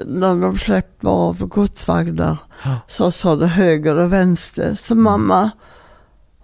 [0.07, 2.76] när de släppte av godsvagnar Ja.
[2.88, 4.74] så sa det höger och vänster.
[4.74, 5.50] Så mamma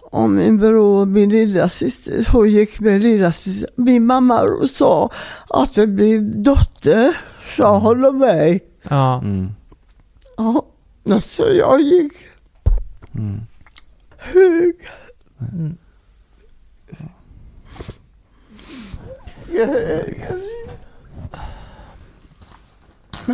[0.01, 3.69] och min bror och min lilla syster, hon gick med lilla syster.
[3.75, 4.41] Min mamma
[4.73, 5.09] sa
[5.49, 7.17] att det blir dotter,
[7.55, 8.59] sa hon och mig.
[8.89, 9.21] Ja.
[9.23, 9.47] Mm.
[11.03, 12.13] Ja, så jag gick
[13.15, 13.39] Mm.
[14.17, 14.91] höger.
[15.53, 15.77] Mm.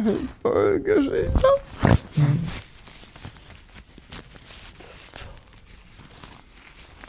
[0.01, 0.27] Höger.
[0.41, 1.39] På höger sida.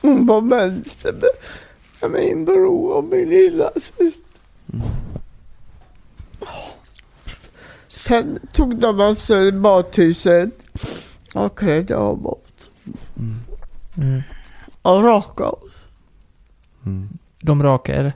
[0.02, 4.12] Hon var vänster med- min bror och min lilla syster.
[7.88, 10.50] Sen tog de oss till badhuset
[11.34, 12.38] och klädde av oss
[13.96, 14.22] Mm.
[14.82, 15.72] och rakade oss.
[16.86, 17.08] Mm.
[17.40, 18.12] De rakade?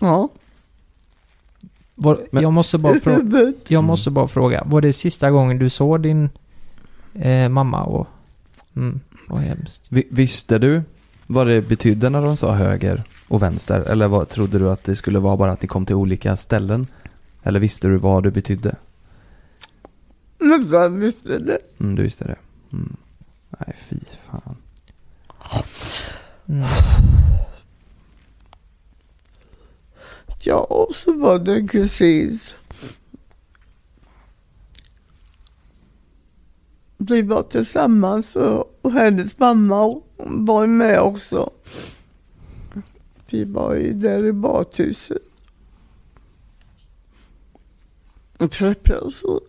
[0.00, 0.28] Ja.
[2.02, 6.00] Var, jag, måste bara fråga, jag måste bara fråga, var det sista gången du såg
[6.00, 6.28] din
[7.14, 7.84] eh, mamma?
[7.84, 8.06] Och,
[8.76, 9.82] mm, vad hemskt.
[9.88, 10.82] Vi, visste du
[11.26, 13.80] vad det betydde när de sa höger och vänster?
[13.80, 16.86] Eller vad, trodde du att det skulle vara bara att ni kom till olika ställen?
[17.42, 18.76] Eller visste du vad det betydde?
[20.38, 21.58] Men jag visste det.
[21.78, 22.36] Mm, du visste det.
[22.72, 22.96] Mm.
[23.58, 23.96] Nej, fy
[24.30, 24.56] fan.
[26.48, 26.64] Mm.
[30.42, 32.40] Ja, och så var det en kusin.
[36.98, 41.50] Vi var tillsammans och, hennes mamma var med också.
[43.30, 45.22] Vi var ju där i badhuset.
[48.38, 49.40] Och träffades och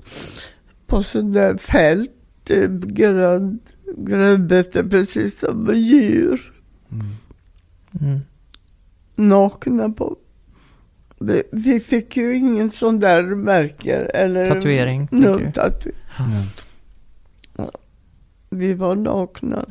[0.85, 2.11] på sån där fält,
[2.81, 6.53] grönt, grönbete precis som djur.
[8.01, 8.19] Mm.
[9.15, 10.17] nakna på.
[11.21, 15.91] Vi, vi fick ju ingen sån där märke eller Tatuering, no, tatu-
[17.57, 17.71] Ja.
[18.49, 19.65] Vi var nakna.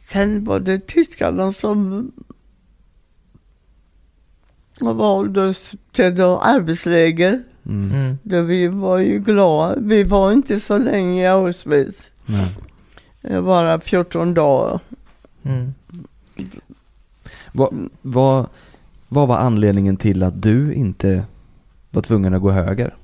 [0.00, 2.12] Sen var det tyskarna som
[4.80, 7.42] valde oss till då arbetsläger.
[7.66, 7.92] Mm.
[7.92, 8.18] Mm.
[8.22, 9.76] Där vi var ju glada.
[9.80, 12.10] Vi var inte så länge i Auschwitz.
[13.22, 14.80] Eh, Bara 14 dagar.
[15.42, 15.74] Mm.
[17.52, 18.46] Vad, vad,
[19.12, 21.24] vad var anledningen till att du inte
[21.90, 22.94] var tvungen att gå höger?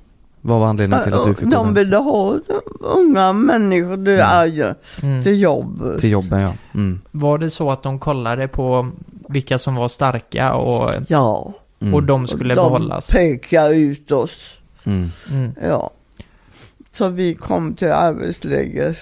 [0.41, 2.39] Vad var anledningen till att du fick gå De ville ha
[2.79, 5.23] unga människor, det är ju Mm.
[5.23, 5.99] till jobb.
[5.99, 6.53] Till jobben ja.
[6.73, 6.99] Mm.
[7.11, 8.87] Var det så att de kollade på
[9.29, 11.53] vilka som var starka och, Ja.
[11.79, 11.93] Mm.
[11.93, 13.11] och de skulle de behållas?
[13.11, 14.57] pekar ut oss.
[14.83, 15.09] Mm.
[15.31, 15.51] Mm.
[15.63, 15.89] Ja.
[16.91, 18.97] Så vi kom till arbetsläger,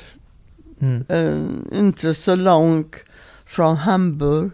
[0.79, 1.05] Mm.
[1.09, 2.95] eh, inte så långt
[3.45, 4.49] från Hamburg.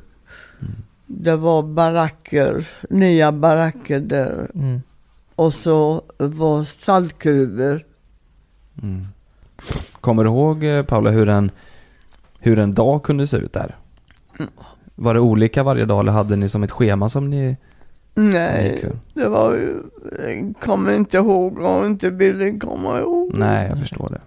[1.17, 4.47] Det var baracker, nya baracker där.
[4.55, 4.81] Mm.
[5.35, 7.83] Och så var saltgruvor.
[8.83, 9.07] Mm.
[10.01, 11.51] Kommer du ihåg eh, Paula hur en,
[12.39, 13.75] hur en dag kunde se ut där?
[14.95, 17.57] Var det olika varje dag eller hade ni som ett schema som ni...
[18.13, 19.21] som Nej, för?
[19.21, 19.83] det var ju,
[20.27, 23.31] jag kommer inte ihåg och inte vill komma ihåg.
[23.33, 24.21] Nej, jag förstår det.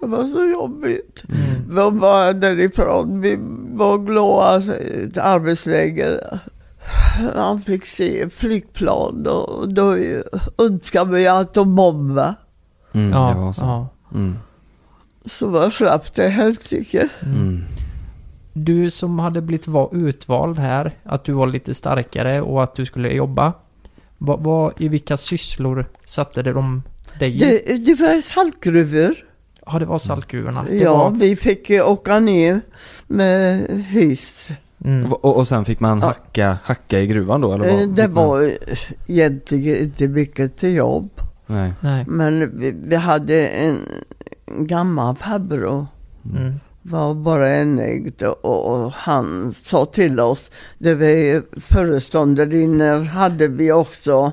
[0.00, 1.24] Det var så jobbigt.
[1.28, 1.92] Mm.
[1.92, 3.20] Vi var därifrån.
[3.20, 3.38] Vi
[3.74, 4.76] var glada.
[4.78, 6.38] Ett arbetsläger.
[7.34, 9.96] Han fick se flygplan och då
[10.58, 12.34] önskade vi atombomber.
[12.92, 13.62] Mm, Ja, det var så.
[13.62, 13.88] ja.
[14.14, 14.34] Mm.
[15.24, 17.08] Så var slapp det helsike.
[17.22, 17.64] Mm.
[18.52, 22.86] Du som hade blivit va- utvald här, att du var lite starkare och att du
[22.86, 23.52] skulle jobba.
[24.18, 26.82] Vad, vad, I vilka sysslor satte de
[27.18, 27.38] dig i?
[27.38, 29.14] Det, det var saltgruvor.
[29.66, 30.62] Ja, det var saltgruvorna.
[30.62, 32.60] Det Ja, var, vi fick åka ner
[33.06, 34.48] med hiss.
[34.84, 35.12] mm.
[35.12, 36.06] Och, och sen fick man Ja.
[36.06, 37.82] hacka, hacka i gruvan då eller vad?
[37.82, 38.14] Eh, Det man?
[38.28, 38.52] var
[39.06, 41.10] egentligen inte mycket till jobb.
[41.46, 41.72] Nej.
[41.80, 42.04] Nej.
[42.08, 43.78] Men vi, vi hade en
[44.46, 45.86] gammal farbror.
[46.36, 46.54] Mm.
[46.82, 53.72] var bara enägd och, och han sa till oss, det var ju föreståndarinnor hade vi
[53.72, 54.32] också,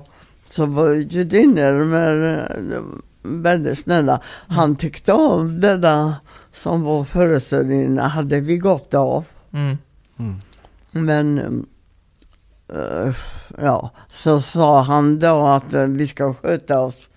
[0.49, 2.81] så var judinnor men eh,
[3.27, 4.21] väldigt snälla.
[4.47, 6.15] Han tyckte om denna
[6.53, 9.25] som var föreståndarinna, hade vi gott av.
[9.51, 9.77] Mm.
[10.17, 10.35] Mm.
[10.91, 11.39] Men
[12.67, 13.15] eh,
[13.61, 17.09] ja, så sa han då att eh, vi ska sköta oss.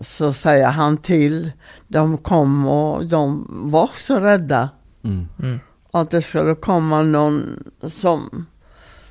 [0.00, 1.52] Så säger han till.
[1.88, 4.68] De kom och de var så rädda.
[5.02, 5.28] Mm.
[5.42, 5.60] Mm.
[5.90, 8.46] Att det skulle komma någon som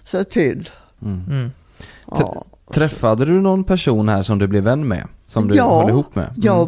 [0.06, 0.70] ser till.
[1.02, 1.24] Mm.
[1.30, 1.52] Mm.
[2.08, 2.44] Ja.
[2.74, 5.08] Träffade du någon person här som du blev vän med?
[5.32, 6.24] Som du Ja, höll ihop med?
[6.26, 6.36] Mm.
[6.42, 6.68] Ja,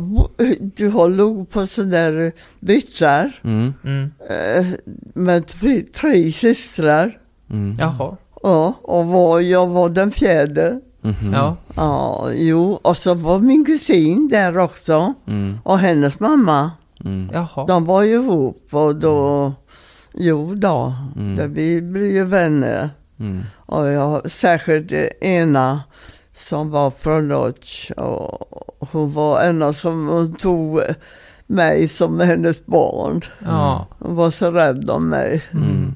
[0.76, 3.40] du har låg på sådär bytrar.
[3.44, 3.74] Mm.
[3.84, 4.12] Mm.
[4.30, 4.66] eh,
[5.14, 7.18] Med tre, tre systrar.
[7.50, 7.76] Mm.
[7.80, 8.18] Jaha.
[8.44, 10.80] Ja, och var, jag var den fjärde.
[11.02, 11.34] Mhm.
[11.34, 11.56] Ja.
[11.76, 15.14] Ja, jo, och så var min kusin där också.
[15.28, 15.58] Mm.
[15.64, 16.72] Och hennes mamma.
[17.06, 17.30] Mm.
[17.34, 17.66] Jaha.
[17.68, 19.52] De var ju ihop och då,
[20.14, 21.36] jo då, Mm.
[21.36, 22.90] det, vi blev ju vänner.
[23.20, 23.42] Mm.
[23.66, 25.82] Och jag, särskilt ena
[26.36, 27.92] som var från Lodz.
[27.92, 30.82] Och hon var en som hon tog
[31.48, 33.22] mig som hennes barn.
[33.40, 33.88] Ja.
[34.00, 35.44] Hon var så rädd om mig.
[35.54, 35.96] Mm.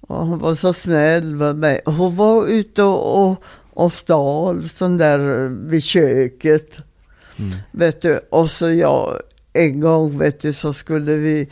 [0.00, 1.80] Och hon var så snäll med mig.
[1.84, 6.78] Hon var ute och, och, och stal sån där vid köket.
[7.38, 7.50] Mm.
[7.70, 9.20] Vet du, och så jag,
[9.52, 11.48] en gång vet du så skulle vi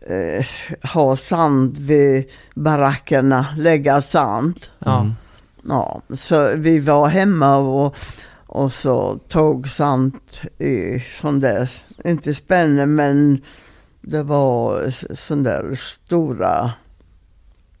[0.00, 0.46] eh,
[0.92, 4.60] ha sand vid barackerna, lägga sand.
[4.86, 5.14] Mm.
[5.68, 7.96] Ja, så vi var hemma och,
[8.46, 10.14] och så tog sand
[10.58, 11.70] i sån där,
[12.04, 13.42] inte spänne men
[14.00, 16.72] det var sån där stora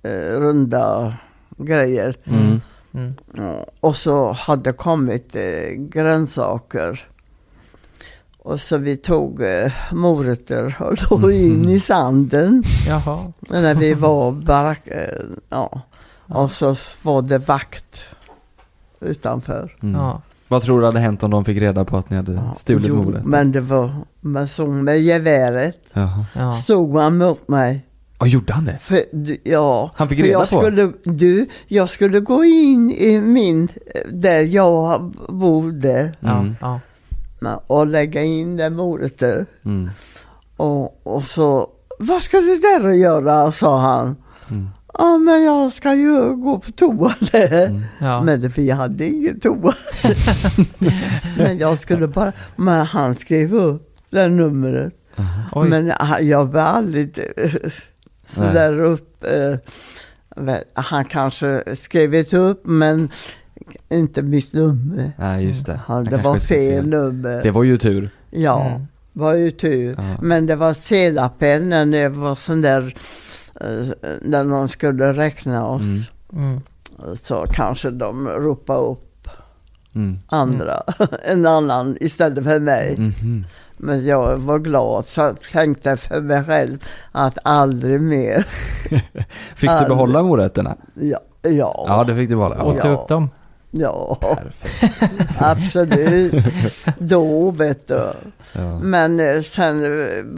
[0.02, 1.16] eh, runda
[1.56, 2.16] grejer.
[2.24, 2.60] Mm.
[2.94, 3.12] Mm.
[3.80, 7.08] Och så hade kommit eh, grönsaker.
[8.38, 12.62] Och så vi tog eh, morötter och låg in i sanden.
[12.88, 13.32] Jaha.
[13.40, 15.80] När vi var barack, eh, ja.
[16.28, 18.04] Och så var det vakt
[19.00, 19.76] utanför.
[19.82, 19.94] Mm.
[20.00, 20.22] Ja.
[20.48, 23.02] Vad tror du hade hänt om de fick reda på att ni hade stulit Jo,
[23.02, 23.24] mordet?
[23.24, 25.78] Men det var med, så med geväret.
[25.92, 26.24] Jaha.
[26.34, 26.52] Ja.
[26.52, 27.86] Stod han mot mig.
[28.18, 28.78] Ja, gjorde han det?
[28.80, 28.98] För,
[29.44, 30.46] ja, Han fick reda jag på?
[30.60, 33.68] skulle, Du, jag skulle gå in i min,
[34.12, 36.12] där jag bodde.
[36.20, 36.38] Ja.
[36.38, 36.54] Mm.
[36.60, 36.80] Ja.
[37.66, 39.46] Och lägga in det morötter.
[39.64, 39.90] Mm.
[40.56, 43.52] Och, och så, vad ska du där och göra?
[43.52, 44.16] sa han.
[44.50, 44.68] Mm.
[44.98, 47.14] Ja, men jag ska ju gå på toa.
[47.32, 47.82] Mm.
[48.00, 48.22] Ja.
[48.22, 49.74] Men det- vi hade ingen toa.
[51.36, 54.92] men jag skulle bara, men han skrev upp det numret.
[55.52, 55.68] Oj.
[55.68, 57.50] Men han- jag var aldrig eh,
[58.34, 58.54] så Nej.
[58.54, 59.24] där upp.
[59.24, 59.56] eh,
[60.74, 63.08] Han kanske skrivit upp men
[63.88, 65.12] inte mitt nummer.
[65.18, 65.80] Nej, just det.
[65.86, 67.42] Han, det var skrev fel nummer.
[67.42, 68.10] Det var ju tur.
[68.30, 68.86] Ja, Mm.
[69.12, 69.94] var ju tur.
[69.98, 70.16] Ja.
[70.22, 70.74] Men det var
[71.86, 72.94] när det var sån där,
[74.22, 75.82] när de skulle räkna oss.
[76.32, 76.46] Mm.
[76.48, 76.60] Mm.
[77.16, 79.02] Så kanske de ropade upp
[79.94, 80.18] Mm.
[80.26, 80.82] andra,
[81.24, 82.94] en annan istället för mig.
[82.98, 83.44] Mhm.
[83.76, 86.78] Men jag var glad så jag tänkte för mig själv
[87.12, 88.46] att aldrig mer.
[89.56, 90.76] Fick du behålla morötterna?
[90.94, 92.62] Ja, ja, Ja, det fick du behålla.
[92.64, 92.94] Åt du Ja.
[92.94, 93.30] upp dem?
[93.78, 95.30] Ja Perfekt.
[95.38, 96.34] absolut.
[96.98, 98.00] Då vet du.
[98.52, 98.78] Ja.
[98.82, 99.80] Men eh, sen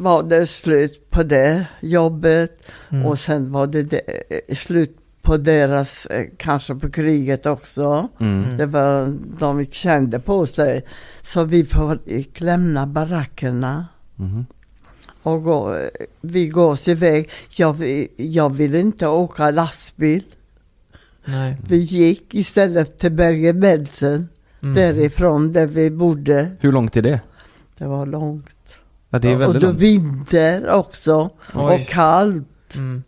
[0.02, 3.06] var det slut på det jobbet Mm.
[3.06, 4.00] och sen var det, det
[4.48, 8.08] eh, slut på deras, eh, kanske på kriget också.
[8.20, 8.56] Mm.
[8.56, 10.84] Det var, de kände på sig.
[11.22, 11.66] Så vi
[12.06, 14.46] fick lämna barackerna Mhm.
[15.22, 15.76] och gå,
[16.20, 17.30] vi går oss iväg.
[17.56, 17.76] Jag,
[18.16, 20.24] jag ville inte åka lastbil.
[21.28, 21.56] Nej.
[21.68, 24.28] Vi gick istället till Bergen-Belsen.
[24.62, 24.74] Mm.
[24.74, 26.50] Därifrån där vi bodde.
[26.60, 27.20] Hur långt är det?
[27.78, 28.74] Det var långt.
[29.10, 29.80] Ja, det är och väldigt då långt.
[29.80, 31.30] vinter också.
[31.54, 31.74] Oj.
[31.74, 32.74] Och kallt.
[32.76, 33.02] Mm.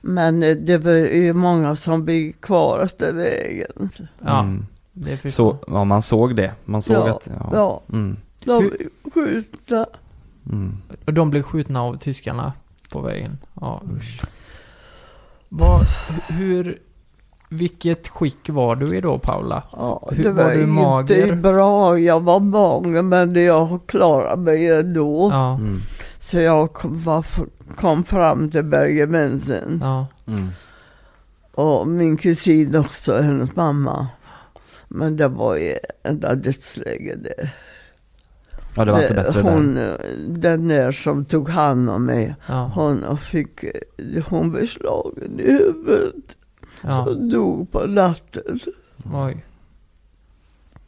[0.00, 3.90] Men eh, det var ju många som blev kvar efter vägen.
[4.24, 4.66] Ja, Mm.
[5.30, 6.52] Så, ja, man såg det.
[6.64, 7.50] Man såg Ja, att, ja.
[7.52, 8.16] Ja, Mm.
[8.44, 9.86] de Hur- blev skjutna.
[10.46, 10.76] Mm.
[11.06, 12.52] Och de blev skjutna av tyskarna
[12.90, 13.38] på vägen.
[13.60, 14.20] Ja, usch.
[15.48, 15.80] Vad,
[16.28, 16.78] hur,
[17.52, 19.62] vilket skick var du i då Paula?
[19.72, 21.34] Ja, Hur- det var var, du inte mager?
[21.34, 21.98] bra.
[21.98, 25.30] Jag var mager men jag klarade mig ändå.
[25.32, 25.78] Ja, Mm.
[26.18, 27.24] Så jag kom, var,
[27.76, 29.80] kom fram till Bergen-Belsen.
[29.82, 30.06] ja.
[30.26, 30.48] Mm.
[31.54, 34.06] Och min kusin också, hennes mamma.
[34.88, 37.50] Men det var ju enda dödsläge det.
[38.76, 40.00] Ja, det var inte bättre hon, där.
[40.28, 42.34] Den där som tog hand om mig.
[42.48, 43.64] ja, Hon fick,
[44.28, 46.36] hon blev slagen i huvudet.
[46.82, 47.04] Ja.
[47.04, 48.60] Så dog på natten.
[49.14, 49.44] Oj.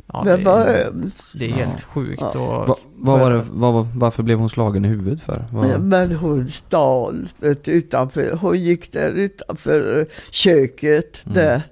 [0.07, 1.33] Ja, det, var är- hemskt.
[1.39, 2.61] Det är helt sjukt Ja.
[2.61, 2.69] och...
[2.69, 5.45] Va, vad var det, var- varför blev hon slagen i huvudet för?
[5.53, 7.29] Vad, Men hon stal
[7.65, 11.35] utanför, hon gick där utanför köket Mm.
[11.35, 11.63] där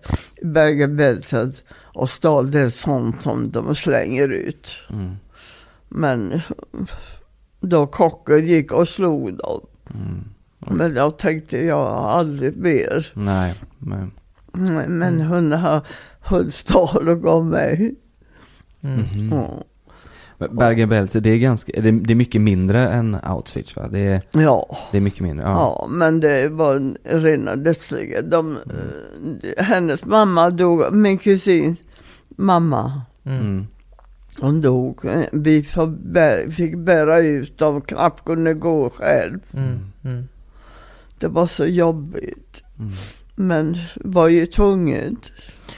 [0.43, 1.53] i Bergen-Belsen
[1.83, 4.77] och stal det sånt som de slänger ut.
[4.91, 5.16] Mm.
[5.89, 6.41] Men
[7.61, 9.61] då kocken gick och slog dem.
[9.95, 10.25] Mm.
[10.61, 13.07] Men jag tänkte jag aldrig mer.
[13.15, 14.11] Nej, men,
[14.55, 15.81] Mm, Men hon har
[16.21, 17.95] Hultsdal och gav mig.
[18.83, 19.05] Mm.
[19.31, 19.65] Ja.
[20.39, 23.89] Men Bergen-Belsen, det är ganska, det är, det är mycket mindre än Auschwitz va?
[23.89, 24.77] Det är, Ja.
[24.91, 25.51] det är mycket mindre, ja.
[25.53, 28.23] Ja, men det var en rena dödsliga.
[28.23, 31.77] De, eh, hennes mamma dog, min kusin
[32.31, 33.67] mamma, Mm.
[34.41, 35.01] hon dog.
[35.33, 35.63] Vi
[36.51, 39.39] fick bära ut dem, knappt kunde gå själv.
[39.55, 40.29] Mm.
[41.21, 42.62] Det var så jobbigt.
[42.79, 42.91] Mm.
[43.35, 45.18] Men var ju tvunget.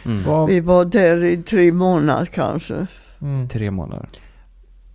[0.07, 0.47] Mm.
[0.47, 2.87] Vi var där i tre månader kanske.
[3.23, 3.49] mm.
[3.49, 4.09] Tre månader.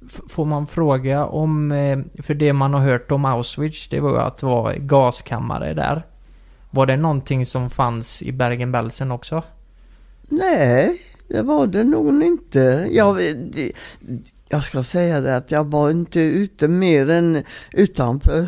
[0.06, 4.10] F- Får man fråga om, eh, för det man har hört om Auschwitz, det var
[4.12, 6.06] ju att det var gaskammare där.
[6.72, 9.43] Var det någonting som fanns i Bergen-Belsen också?
[10.30, 12.88] Nej, det var det nog inte.
[12.91, 13.20] Jag,
[14.50, 17.43] jag ska säga det att jag var inte ute mer än
[17.74, 18.48] utanför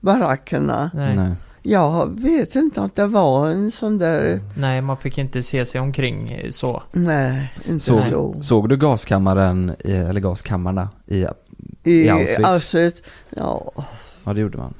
[0.00, 0.90] barackerna.
[0.94, 1.16] Nej.
[1.16, 1.28] Nej.
[1.28, 1.36] Nej.
[1.62, 4.40] Jag vet inte att det var en sån där,
[4.80, 6.82] man fick inte se sig omkring så.
[6.92, 8.42] nej, inte Såg, så.
[8.42, 11.26] såg du gaskammaren, i, eller gaskammarna i,
[11.84, 12.44] I, i Auschwitz?
[12.44, 13.02] Auschwitz,
[13.36, 13.72] ja,
[14.24, 14.74] ja det gjorde man.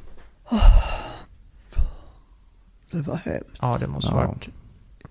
[2.90, 3.58] det var hemskt.
[3.62, 4.16] Ja, det måste Ja.
[4.16, 4.48] varit.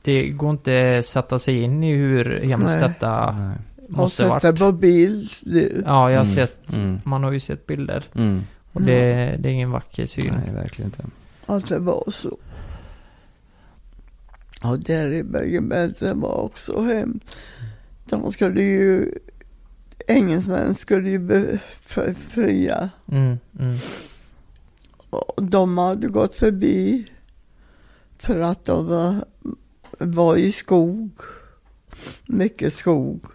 [0.02, 2.80] Det går inte sätta sig in i hur hemskt Nej.
[2.90, 3.58] detta Nej.
[3.92, 4.42] Har måste sett varit.
[4.42, 5.30] det på bild.
[5.86, 6.26] Ja, jag har Mm.
[6.26, 7.00] sett, Mm.
[7.06, 8.04] man har ju sett bilder.
[8.16, 8.44] Mm.
[8.74, 10.34] Och det, det är ingen vacker syn.
[10.46, 11.06] Nej, verkligen inte.
[11.46, 12.38] Att det var så.
[14.62, 17.36] Ja, där i Bergen-Belsen var också hemskt.
[18.06, 19.12] De skulle ju,
[20.08, 22.90] engelsmän skulle ju befria.
[23.12, 23.76] Mm, mm,
[25.10, 27.08] Och de hade gått förbi
[28.18, 29.26] för att de var,
[30.00, 31.12] var i skog.
[32.26, 33.26] Mycket skog.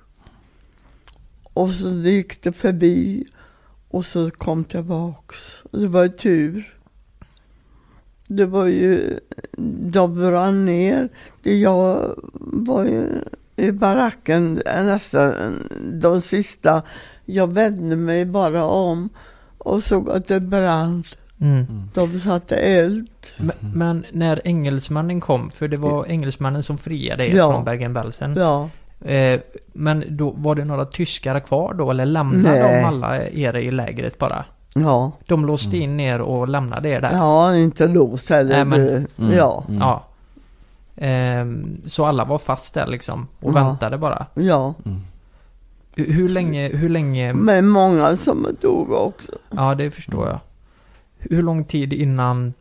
[1.42, 3.26] Och så gick det förbi
[3.94, 5.62] och så kom tillbaks.
[5.70, 6.74] Det var tur.
[8.28, 9.18] Det var ju,
[9.92, 11.08] de brann ner.
[11.42, 13.06] Jag var ju
[13.56, 15.32] i baracken nästan
[15.92, 16.82] de sista.
[17.24, 19.08] Jag vände mig bara om
[19.58, 21.04] och såg att det brann.
[21.40, 21.66] mm.
[21.94, 23.08] De satte eld.
[23.38, 27.52] Men, men när engelsmännen kom, för det var engelsmännen som friade er Ja.
[27.52, 28.34] från Bergen-Belsen.
[28.36, 28.70] Ja.
[29.04, 29.40] Eh,
[29.72, 32.80] men då var det några tyskar kvar då, eller lämnade Nej.
[32.80, 34.44] de alla er i lägret bara?
[34.74, 35.12] Ja.
[35.26, 37.10] De låste in er och lämnade er där?
[37.12, 38.64] Ja, inte låst heller.
[38.64, 39.36] Nej, men- Mm.
[39.36, 39.64] Ja.
[39.68, 39.80] Mm.
[39.80, 40.04] Ja.
[40.96, 43.54] Ehm, så alla var fast där liksom och Ja.
[43.54, 44.26] väntade bara?
[44.34, 44.74] Ja.
[44.84, 44.98] Mm.
[45.96, 47.32] Hur, hur länge, hur länge...
[47.34, 49.32] Men många som dog också.
[49.50, 50.38] Ja, det förstår jag.
[51.18, 52.52] Hur lång tid innan,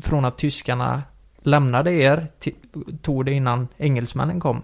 [0.00, 1.02] från att tyskarna
[1.42, 2.28] lämnade er,
[3.02, 4.62] tog det innan engelsmännen kom?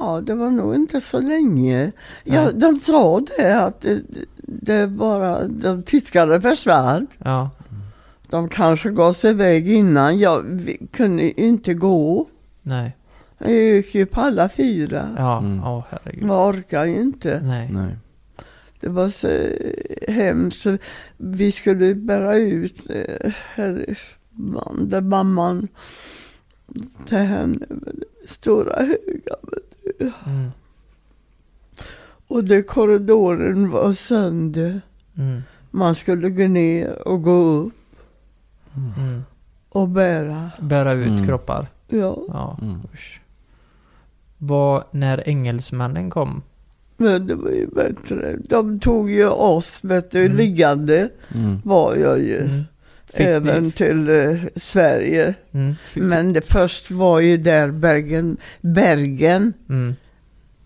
[0.00, 1.92] Ja, det var nog inte så länge.
[2.24, 2.54] Ja, Nej.
[2.54, 4.00] de sa det att det,
[4.42, 7.06] det bara, de tyskarna försvann.
[7.18, 7.50] Ja.
[8.30, 10.18] De kanske gav sig iväg innan.
[10.18, 12.26] Jag vi kunde inte gå.
[12.62, 12.96] Nej.
[13.38, 15.08] Jag gick ju på alla fyra.
[15.18, 15.60] Ja, Mm.
[15.90, 16.28] herregud.
[16.28, 17.40] Jag orkar ju inte.
[17.44, 17.70] Nej.
[17.72, 17.96] Nej.
[18.80, 19.28] Det var så
[20.12, 20.60] hemskt.
[20.60, 20.76] Så
[21.16, 25.68] Vi skulle bära ut eh, härifrån, där mamman
[27.06, 27.66] till henne
[28.28, 29.36] stora höga.
[30.26, 30.50] Mm.
[32.28, 34.80] Och det korridoren var sönder.
[35.16, 35.42] Mm.
[35.70, 37.72] Man skulle gå ner och gå upp
[38.76, 39.22] Mm.
[39.68, 40.50] och bära.
[40.60, 41.26] Bära ut Mm.
[41.26, 41.66] kroppar?
[41.88, 42.80] Ja, Ja, Mm.
[44.38, 46.42] Vad, när engelsmännen kom?
[46.96, 48.36] men det var ju bättre.
[48.48, 50.36] De tog ju oss, vet du, Mm.
[50.36, 51.58] liggande Mm.
[51.64, 52.64] var jag ju.
[53.12, 55.34] Fick Även ni- till eh, Sverige.
[55.52, 55.74] Mm.
[55.94, 59.52] Men det först var ju där Bergen, Bergen.
[59.68, 59.94] Mm.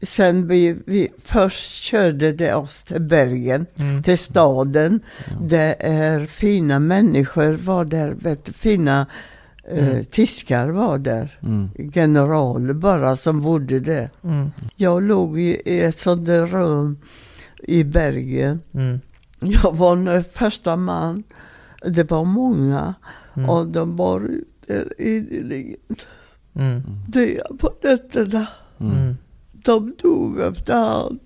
[0.03, 4.03] Sen vi, vi först körde det oss till Bergen, Mm.
[4.03, 5.01] till staden.
[5.41, 9.07] Det är fina människor var där, vet du, fina
[9.71, 10.05] eh, Mm.
[10.05, 11.39] tyskar var där.
[11.43, 11.69] Mm.
[11.95, 14.11] Generaler bara som bodde där.
[14.25, 14.51] Mm.
[14.77, 16.99] Jag låg i, ett sånt där rum
[17.59, 18.61] i Bergen.
[19.41, 21.23] Jag var första man.
[21.89, 22.95] Det var många
[23.37, 23.51] Mm.
[23.51, 25.77] och de bar ut där ideligen.
[26.55, 26.83] Mm.
[27.09, 28.47] Det på nätterna.
[28.81, 29.17] Mm.
[29.53, 31.21] De dog efterhand.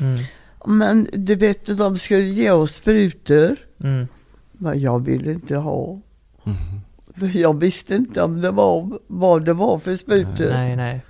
[0.00, 0.18] Mm.
[0.66, 3.56] Men du vet, de skulle ge oss sprutor.
[3.84, 4.06] Mm.
[4.52, 6.00] Men jag ville inte ha.
[6.44, 6.58] Mm.
[7.16, 10.50] För jag visste inte om det var, vad det var för sprutor.
[10.52, 11.00] Nej, nej.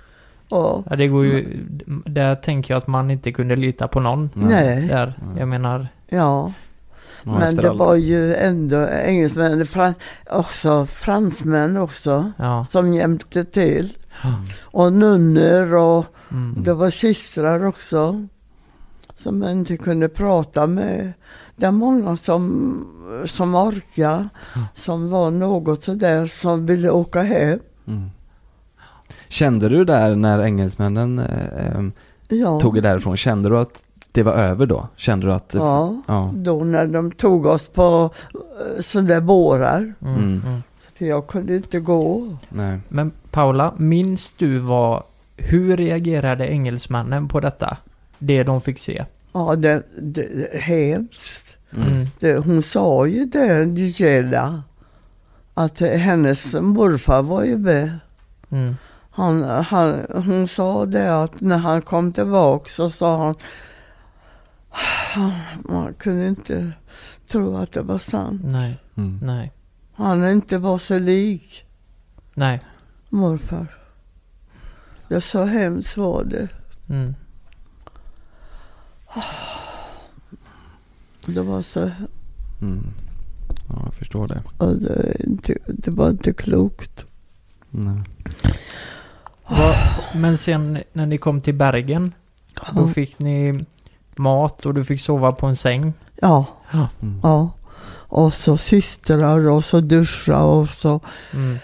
[0.49, 0.83] Ja.
[0.89, 1.65] Ja, det går ju...
[2.05, 4.29] Där tänker jag att man inte kunde lita på någon.
[4.33, 4.87] Nej.
[4.87, 5.13] Där.
[5.37, 5.87] Jag menar...
[6.07, 6.53] Ja.
[7.23, 7.79] Ja, Men det allt.
[7.79, 9.97] var ju ändå engelsmän, frans,
[10.31, 12.65] också fransmän också, Ja.
[12.69, 13.93] som hjälpte till.
[14.61, 16.63] Och nunnor och Mm.
[16.63, 18.25] det var systrar också.
[19.15, 21.13] Som man inte kunde prata med.
[21.55, 22.85] Det är många som,
[23.25, 24.29] som orkade,
[24.75, 27.59] som var något sådär, som ville åka hem.
[27.87, 28.09] Mm.
[29.27, 31.83] Kände du där när engelsmännen eh, eh,
[32.29, 32.59] Ja.
[32.59, 34.87] tog er därifrån, kände du att det var över då?
[34.95, 35.51] Kände du att...
[35.53, 36.31] Ja, ja.
[36.35, 39.93] då när de tog oss på eh, sådana bårar.
[40.01, 40.15] Mm.
[40.15, 40.41] Mm.
[40.45, 40.63] Mm.
[40.93, 42.37] För jag kunde inte gå.
[42.49, 42.79] Nej.
[42.89, 45.03] Men Paula, minns du vad...
[45.37, 47.77] Hur reagerade engelsmännen på detta?
[48.17, 49.05] Det de fick se?
[49.33, 51.57] Ja, det, det hemskt.
[51.75, 52.07] Mm.
[52.19, 54.63] Det, hon sa ju det, Gisela.
[55.53, 57.99] Att hennes morfar var ju med.
[58.49, 58.75] Mm.
[59.11, 63.35] Han, han, hon sa det att när han kom tillbaka så sa han
[65.69, 66.71] man kunde inte
[67.27, 68.41] tro att det var sant.
[68.43, 68.77] Nej.
[68.95, 69.19] Mm.
[69.23, 69.51] Nej.
[69.93, 71.63] Han inte var så lik
[72.33, 72.61] Nej.
[73.09, 73.67] morfar.
[75.07, 76.47] Det så hemskt var det.
[76.89, 77.15] Mm.
[81.25, 81.91] Det var så,
[82.61, 82.85] Mm.
[83.69, 84.43] Ja, jag förstår det.
[84.57, 87.05] och det, inte, det var inte klokt.
[87.69, 88.01] Nej.
[89.47, 89.75] Vad-
[90.21, 92.13] men sen när ni kom till Bergen,
[92.75, 93.65] då fick ni
[94.19, 95.93] mat och du fick sova på en säng.
[96.21, 96.87] Ja, Ja.
[97.01, 97.19] Mm.
[97.23, 97.51] ja.
[98.11, 100.99] Och så systrar och så duscha och så.
[101.33, 101.57] Mm.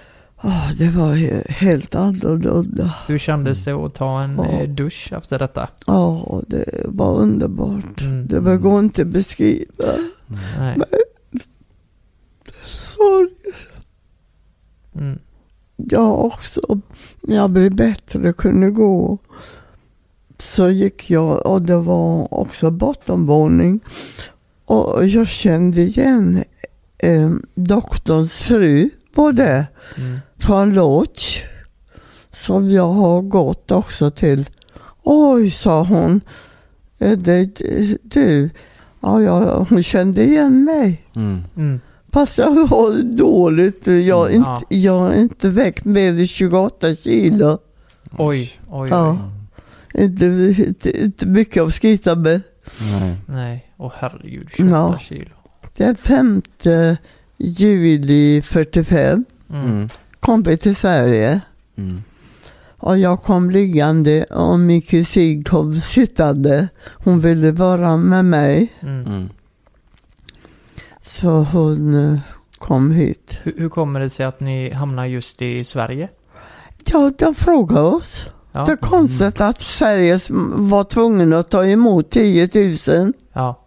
[0.44, 2.94] Ja, det var he- helt annorlunda.
[3.08, 4.46] Hur kändes det att ta en Ja.
[4.46, 5.68] eh, dusch efter detta?
[5.88, 8.02] Ja, det var underbart.
[8.02, 8.28] Mm.
[8.28, 9.86] Det var- går inte att beskriva.
[10.60, 10.78] Nej.
[10.78, 10.86] Men,
[12.66, 13.30] sorry.
[14.96, 15.20] Mm.
[15.76, 16.62] Jag också,
[17.22, 19.18] när jag blev bättre kunde gå,
[20.38, 23.80] så gick jag och det var också bottenvåning.
[24.66, 26.44] Och jag kände igen
[26.98, 29.66] eh, doktorns fru på det,
[29.98, 30.20] Mm.
[30.38, 31.44] från Lodge,
[32.32, 34.46] som jag har gått också till.
[35.04, 36.22] Oj, sa hon,
[37.00, 37.46] är det
[38.04, 38.50] du?
[39.02, 41.04] Ja, ja, hon kände igen mig.
[41.16, 41.42] Mm.
[41.58, 41.80] Mm.
[42.14, 43.88] Fast jag har dåligt.
[43.88, 44.56] Jag är Mm, ja.
[44.60, 47.58] inte, jag är inte vägt mer än 28 kilo.
[48.18, 49.18] Oj, oj, Ja.
[49.98, 50.26] Inte,
[50.68, 52.42] inte, inte mycket att skryta med.
[53.02, 53.18] Nej.
[53.28, 55.00] Nej, åh herregud, 28 Ja.
[55.00, 55.36] kilo.
[55.78, 56.42] Den 5
[57.38, 59.66] juli 45 Mm.
[59.66, 59.90] Mm.
[60.20, 61.42] kom vi till Sverige.
[61.78, 62.04] Mm.
[62.78, 66.68] Och jag kom liggande och min kusin kom sittande.
[66.86, 68.74] Hon ville vara med mig.
[68.80, 69.06] Mm.
[69.06, 69.30] Mm.
[71.02, 72.20] Så hon eh,
[72.58, 73.38] kom hit.
[73.44, 76.10] Hur, hur kommer det sig att ni hamnar just i Sverige?
[76.92, 78.28] Ja, de frågade oss.
[78.56, 78.66] Ja.
[78.66, 80.20] Det är konstigt att Sverige
[80.56, 82.50] var tvungen att ta emot 10
[82.88, 83.14] 000.
[83.34, 83.62] Ja.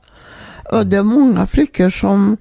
[0.73, 2.37] Och det är många flickor som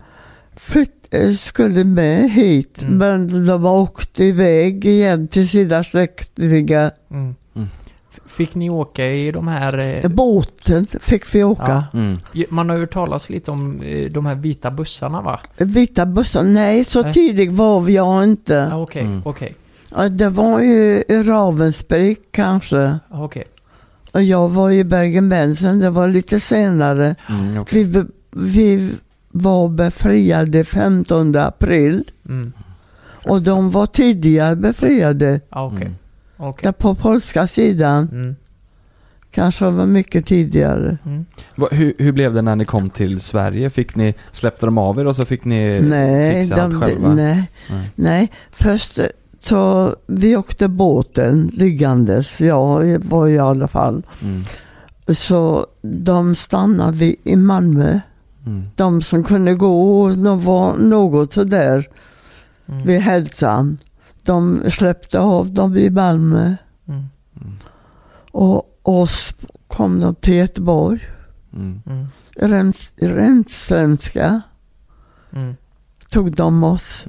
[0.56, 2.98] flytt, eh, skulle med hit, Mm.
[2.98, 6.92] men de har åkt iväg igen till sina släktingar.
[7.12, 7.36] Mm.
[7.56, 7.68] Mm.
[8.26, 9.78] Fick ni åka i de här...
[10.04, 11.84] eh, Båten fick vi åka.
[11.94, 12.18] Mm.
[12.34, 15.40] ju- Man har ju hört talas lite om eh, de här vita bussarna va?
[15.58, 17.14] Vita bussar, nej så Nej.
[17.14, 18.68] tidigt var jag inte.
[18.72, 19.22] Ja, okej, Mm.
[19.26, 19.56] okej.
[19.92, 23.00] Ja, Det var ju i Ravensbrück kanske.
[23.12, 23.44] Okej.
[24.12, 27.16] Och jag var i Bergen-Belsen, det var lite senare.
[27.30, 27.62] Mm.
[27.62, 27.84] okej.
[27.84, 28.92] Vi, vi
[29.32, 32.04] var befriade 15 april.
[32.30, 32.54] Mm.
[33.26, 35.42] Och de var tidigare befriade.
[35.50, 35.82] Ja, okej.
[35.82, 35.96] Mm.
[36.38, 36.64] Okej.
[36.64, 38.10] Där på polska sidan.
[38.12, 38.36] Mm.
[39.32, 40.98] Kanske var mycket tidigare.
[41.06, 41.26] Mm.
[41.56, 43.70] Va, hur, hur blev det när ni kom till Sverige?
[43.70, 47.14] Fick ni, släppte de av er och så fick ni nej, fixa allt de, själva?
[47.14, 47.90] nej, Nej.
[47.96, 48.32] nej.
[48.52, 49.00] Först
[49.48, 52.42] så vi åkte båten liggandes.
[52.42, 54.04] Jag var i alla fall.
[54.24, 54.44] Mm.
[55.08, 58.00] Så de stannade vi i Malmö.
[58.46, 58.64] Mm.
[58.76, 61.88] De som kunde gå och de var något sådär
[62.70, 62.84] Mm.
[62.84, 63.78] vid hälsan.
[64.24, 66.56] De släppte av dem i Malmö.
[66.88, 67.04] Mm.
[68.32, 69.36] Och oss
[69.68, 71.08] kom de till Göteborg.
[71.54, 71.82] Mm.
[71.86, 72.06] Mm.
[72.36, 74.42] Rems, Remströmska
[75.32, 75.56] Mm.
[76.12, 77.06] tog de oss.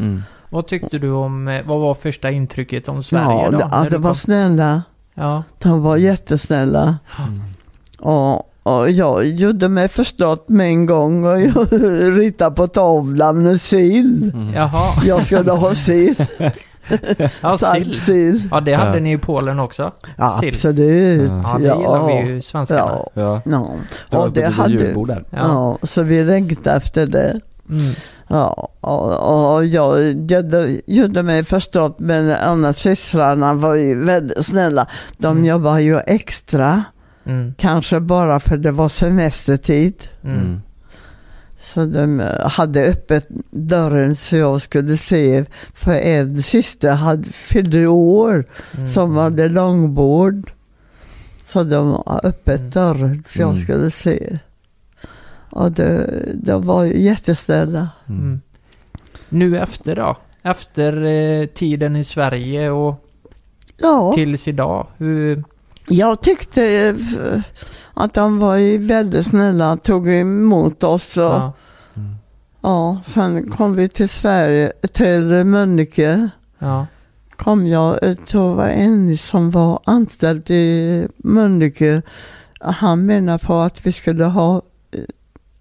[0.51, 3.59] Vad tyckte du om, eh, vad var första intrycket om Sverige ja, då?
[3.59, 4.83] det, ja, det du var snälla.
[5.15, 5.43] Ja.
[5.59, 6.99] De var jättesnälla.
[7.19, 7.41] Mm.
[7.99, 11.67] Och, och jag gjorde mig förstått med en gång och jag
[12.19, 14.31] ritade på tavlan med sill.
[14.35, 14.55] Mm.
[14.55, 15.03] Jaha.
[15.05, 16.15] Jag skulle ha sill.
[17.41, 18.01] Ja, sill.
[18.01, 18.49] sill.
[18.51, 19.01] Ja, det hade Ja.
[19.01, 19.93] ni i Polen också.
[20.17, 20.49] Ja, Sill.
[20.49, 21.31] absolut.
[21.31, 21.43] Ja.
[21.45, 22.83] Ja, det gillar vi ju svenskarna.
[22.93, 23.11] Ja.
[23.15, 23.41] Ja.
[23.45, 23.67] Ja.
[24.11, 24.93] Det Och det hade.
[24.95, 25.19] Ja.
[25.31, 25.79] ja.
[25.83, 27.41] så vi längtade efter det.
[27.71, 27.95] Mm.
[28.29, 34.87] Ja, och, och jag gjorde, gjorde mig förstått men annars systrarna var ju väldigt snälla.
[35.19, 35.45] De Mm.
[35.45, 36.85] jobbar ju extra,
[37.25, 37.55] Mm.
[37.59, 39.95] kanske bara för det var semestertid.
[40.25, 40.37] Mm.
[40.39, 40.61] Mm.
[41.63, 48.45] Så de hade öppet dörren så jag skulle se, för en syster hade fyllde år
[48.77, 48.87] Mm.
[48.89, 50.51] som hade långbord.
[51.45, 52.71] Så de har öppet Mm.
[52.71, 53.63] dörren så jag Mm.
[53.63, 54.39] skulle se.
[55.51, 57.89] Och det, de var ju jättesnälla.
[58.09, 58.21] Mm.
[58.21, 58.41] Mm.
[59.29, 60.17] Nu efter då?
[60.43, 63.05] Efter eh, tiden i Sverige och
[63.81, 64.13] Ja.
[64.15, 64.87] Tills idag.
[64.97, 65.45] Hur...
[65.89, 67.41] Jag tyckte eh,
[67.95, 71.53] att de var ju väldigt snälla, tog emot oss och Ja.
[72.61, 76.31] ja, sen kom vi till Sverige, till Mölnlycke.
[76.59, 76.87] Ja.
[77.37, 82.03] Kom jag, jag tror det var en som var anställd i Mölnlycke.
[82.61, 84.63] Han menar på att vi skulle ha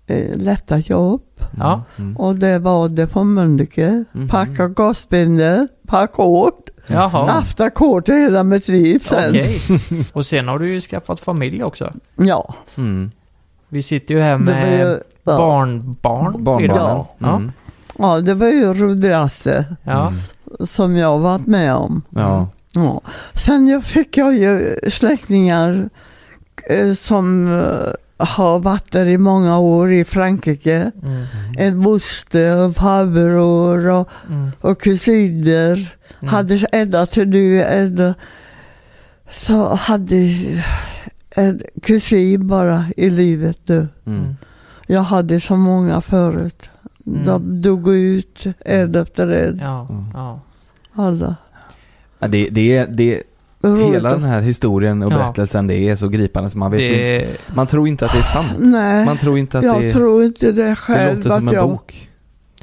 [0.07, 1.21] eh, eh, lätta jobb.
[1.57, 1.83] Ja.
[2.17, 4.03] Och det var det på Mölnlycke.
[4.11, 4.27] Mhm.
[4.27, 6.53] Packa gasbindor, packa ackord.
[6.87, 7.43] Jaha.
[7.57, 9.29] Ackord hela mitt liv sen.
[9.29, 9.59] Okej.
[10.13, 11.93] Och sen har du ju skaffat familj också.
[12.15, 12.53] Ja.
[12.75, 13.11] Mm.
[13.69, 15.37] Vi sitter ju här med ju- ja.
[15.37, 15.95] barnbarn.
[16.43, 16.69] Barnbarnen.
[16.75, 17.07] Ja.
[17.17, 17.35] Ja.
[17.35, 17.51] Mm.
[17.97, 20.13] Ja, det var ju roligaste Ja.
[20.65, 22.01] som jag varit med om.
[22.09, 22.47] Ja.
[22.73, 23.01] Ja.
[23.33, 25.89] Sen jag fick jag ju släktingar
[26.69, 30.91] eh, som eh, har varit där i många år i Frankrike.
[31.03, 31.25] Mm.
[31.57, 34.49] En moster och farbror och, Mm.
[34.61, 35.95] och kusiner.
[36.19, 36.33] Mm.
[36.33, 38.13] Hade ända till nu en,
[39.31, 40.15] så hade
[41.35, 43.87] en kusin bara i livet nu.
[44.05, 44.35] Mm.
[44.87, 46.69] Jag hade så många förut.
[47.25, 49.59] De dog ut en efter en.
[49.63, 49.87] Ja.
[49.89, 50.05] Mm.
[50.13, 50.39] ja.
[50.93, 51.35] Alla.
[52.19, 53.23] Ja, det, det, det,
[53.75, 55.17] hela den här historien och Ja.
[55.17, 57.29] berättelsen, det är så gripande så man vet Det- inte.
[57.55, 58.47] Man tror inte att det är sant.
[58.59, 61.15] Nej, Man tror inte att jag det, tror inte det det själv.
[61.17, 62.09] låter som att en jag, bok.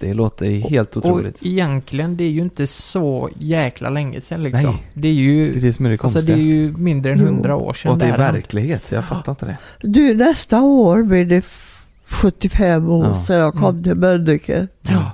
[0.00, 1.38] Det låter helt Och otroligt.
[1.42, 4.62] egentligen, det är ju inte så jäkla länge sedan liksom.
[4.64, 4.90] Nej.
[4.94, 5.52] Det är ju...
[5.52, 6.36] Det är det som är det Alltså konstiga.
[6.36, 7.24] det är ju mindre än Jo.
[7.26, 7.90] hundra år sedan.
[7.90, 9.56] och att det är verklighet, jag fattar inte det.
[9.80, 13.22] Du, nästa år blir det f- 75 år Ja.
[13.22, 13.82] sedan jag kom Mm.
[13.82, 14.66] till Mölnlycke.
[14.82, 15.10] Ja.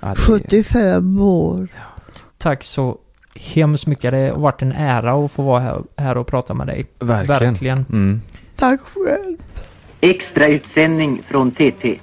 [0.00, 1.68] Ja, det är, 75 år.
[2.38, 2.98] Tack så
[3.34, 4.10] hemskt mycket.
[4.10, 6.86] Det har varit en ära att få vara här, här och prata med dig.
[6.98, 7.52] verkligen.
[7.52, 7.78] Verkligen.
[7.78, 8.20] Mm.
[8.56, 9.36] Tack själv.
[10.00, 12.00] Extrautsändning från TT.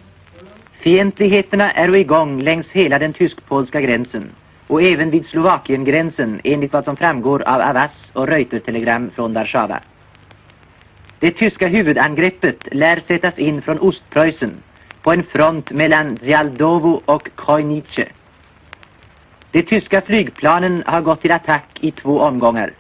[0.80, 4.30] Fientligheterna är igång längs hela den tysk-polska gränsen
[4.68, 9.80] och även vid Slovakiengränsen enligt vad som framgår av Avas och Reuter-telegram från Warszawa.
[11.20, 14.52] Det tyska huvudangreppet lär sättas in från Ostpreussen
[15.04, 18.08] på en front mellan Zjaldowo och Krojnice.
[19.52, 22.74] De tyska flygplanen har gått till attack i två omgångar.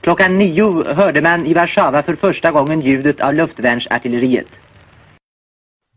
[0.00, 4.46] Klockan nio hörde man i Warszawa för första gången ljudet av luftvärnsartilleriet.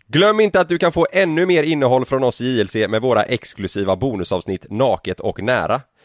[0.07, 3.23] Glöm inte att du kan få ännu mer innehåll från oss i JLC med våra
[3.23, 5.81] exklusiva bonusavsnitt Naket och nära.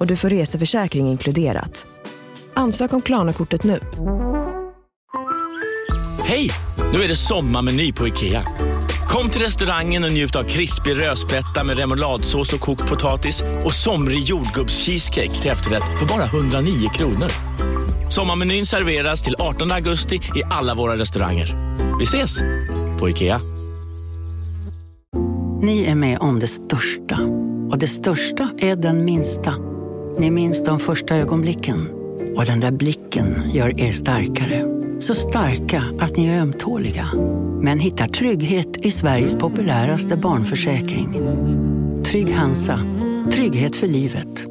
[0.00, 1.86] och du får reseförsäkring inkluderat.
[2.54, 3.80] Ansök om Klarna-kortet nu.
[6.24, 6.50] Hej!
[6.92, 8.44] Nu är det sommarmeny på IKEA.
[9.08, 14.18] Kom till restaurangen och njut av krispig rödspätta med remouladsås och kokt potatis och somrig
[14.18, 17.28] jordgubbscheesecake till efterrätt för bara 109 kronor.
[18.10, 21.76] Sommarmenyn serveras till 18 augusti i alla våra restauranger.
[21.98, 22.38] Vi ses!
[22.98, 23.40] På IKEA.
[25.62, 27.18] Ni är med om det största.
[27.70, 29.69] Och det största är den minsta.
[30.20, 31.88] Ni minns de första ögonblicken.
[32.36, 34.64] Och den där blicken gör er starkare.
[34.98, 37.08] Så starka att ni är ömtåliga.
[37.62, 41.12] Men hittar trygghet i Sveriges populäraste barnförsäkring.
[42.04, 42.80] Trygg Hansa.
[43.32, 44.46] Trygghet för livet.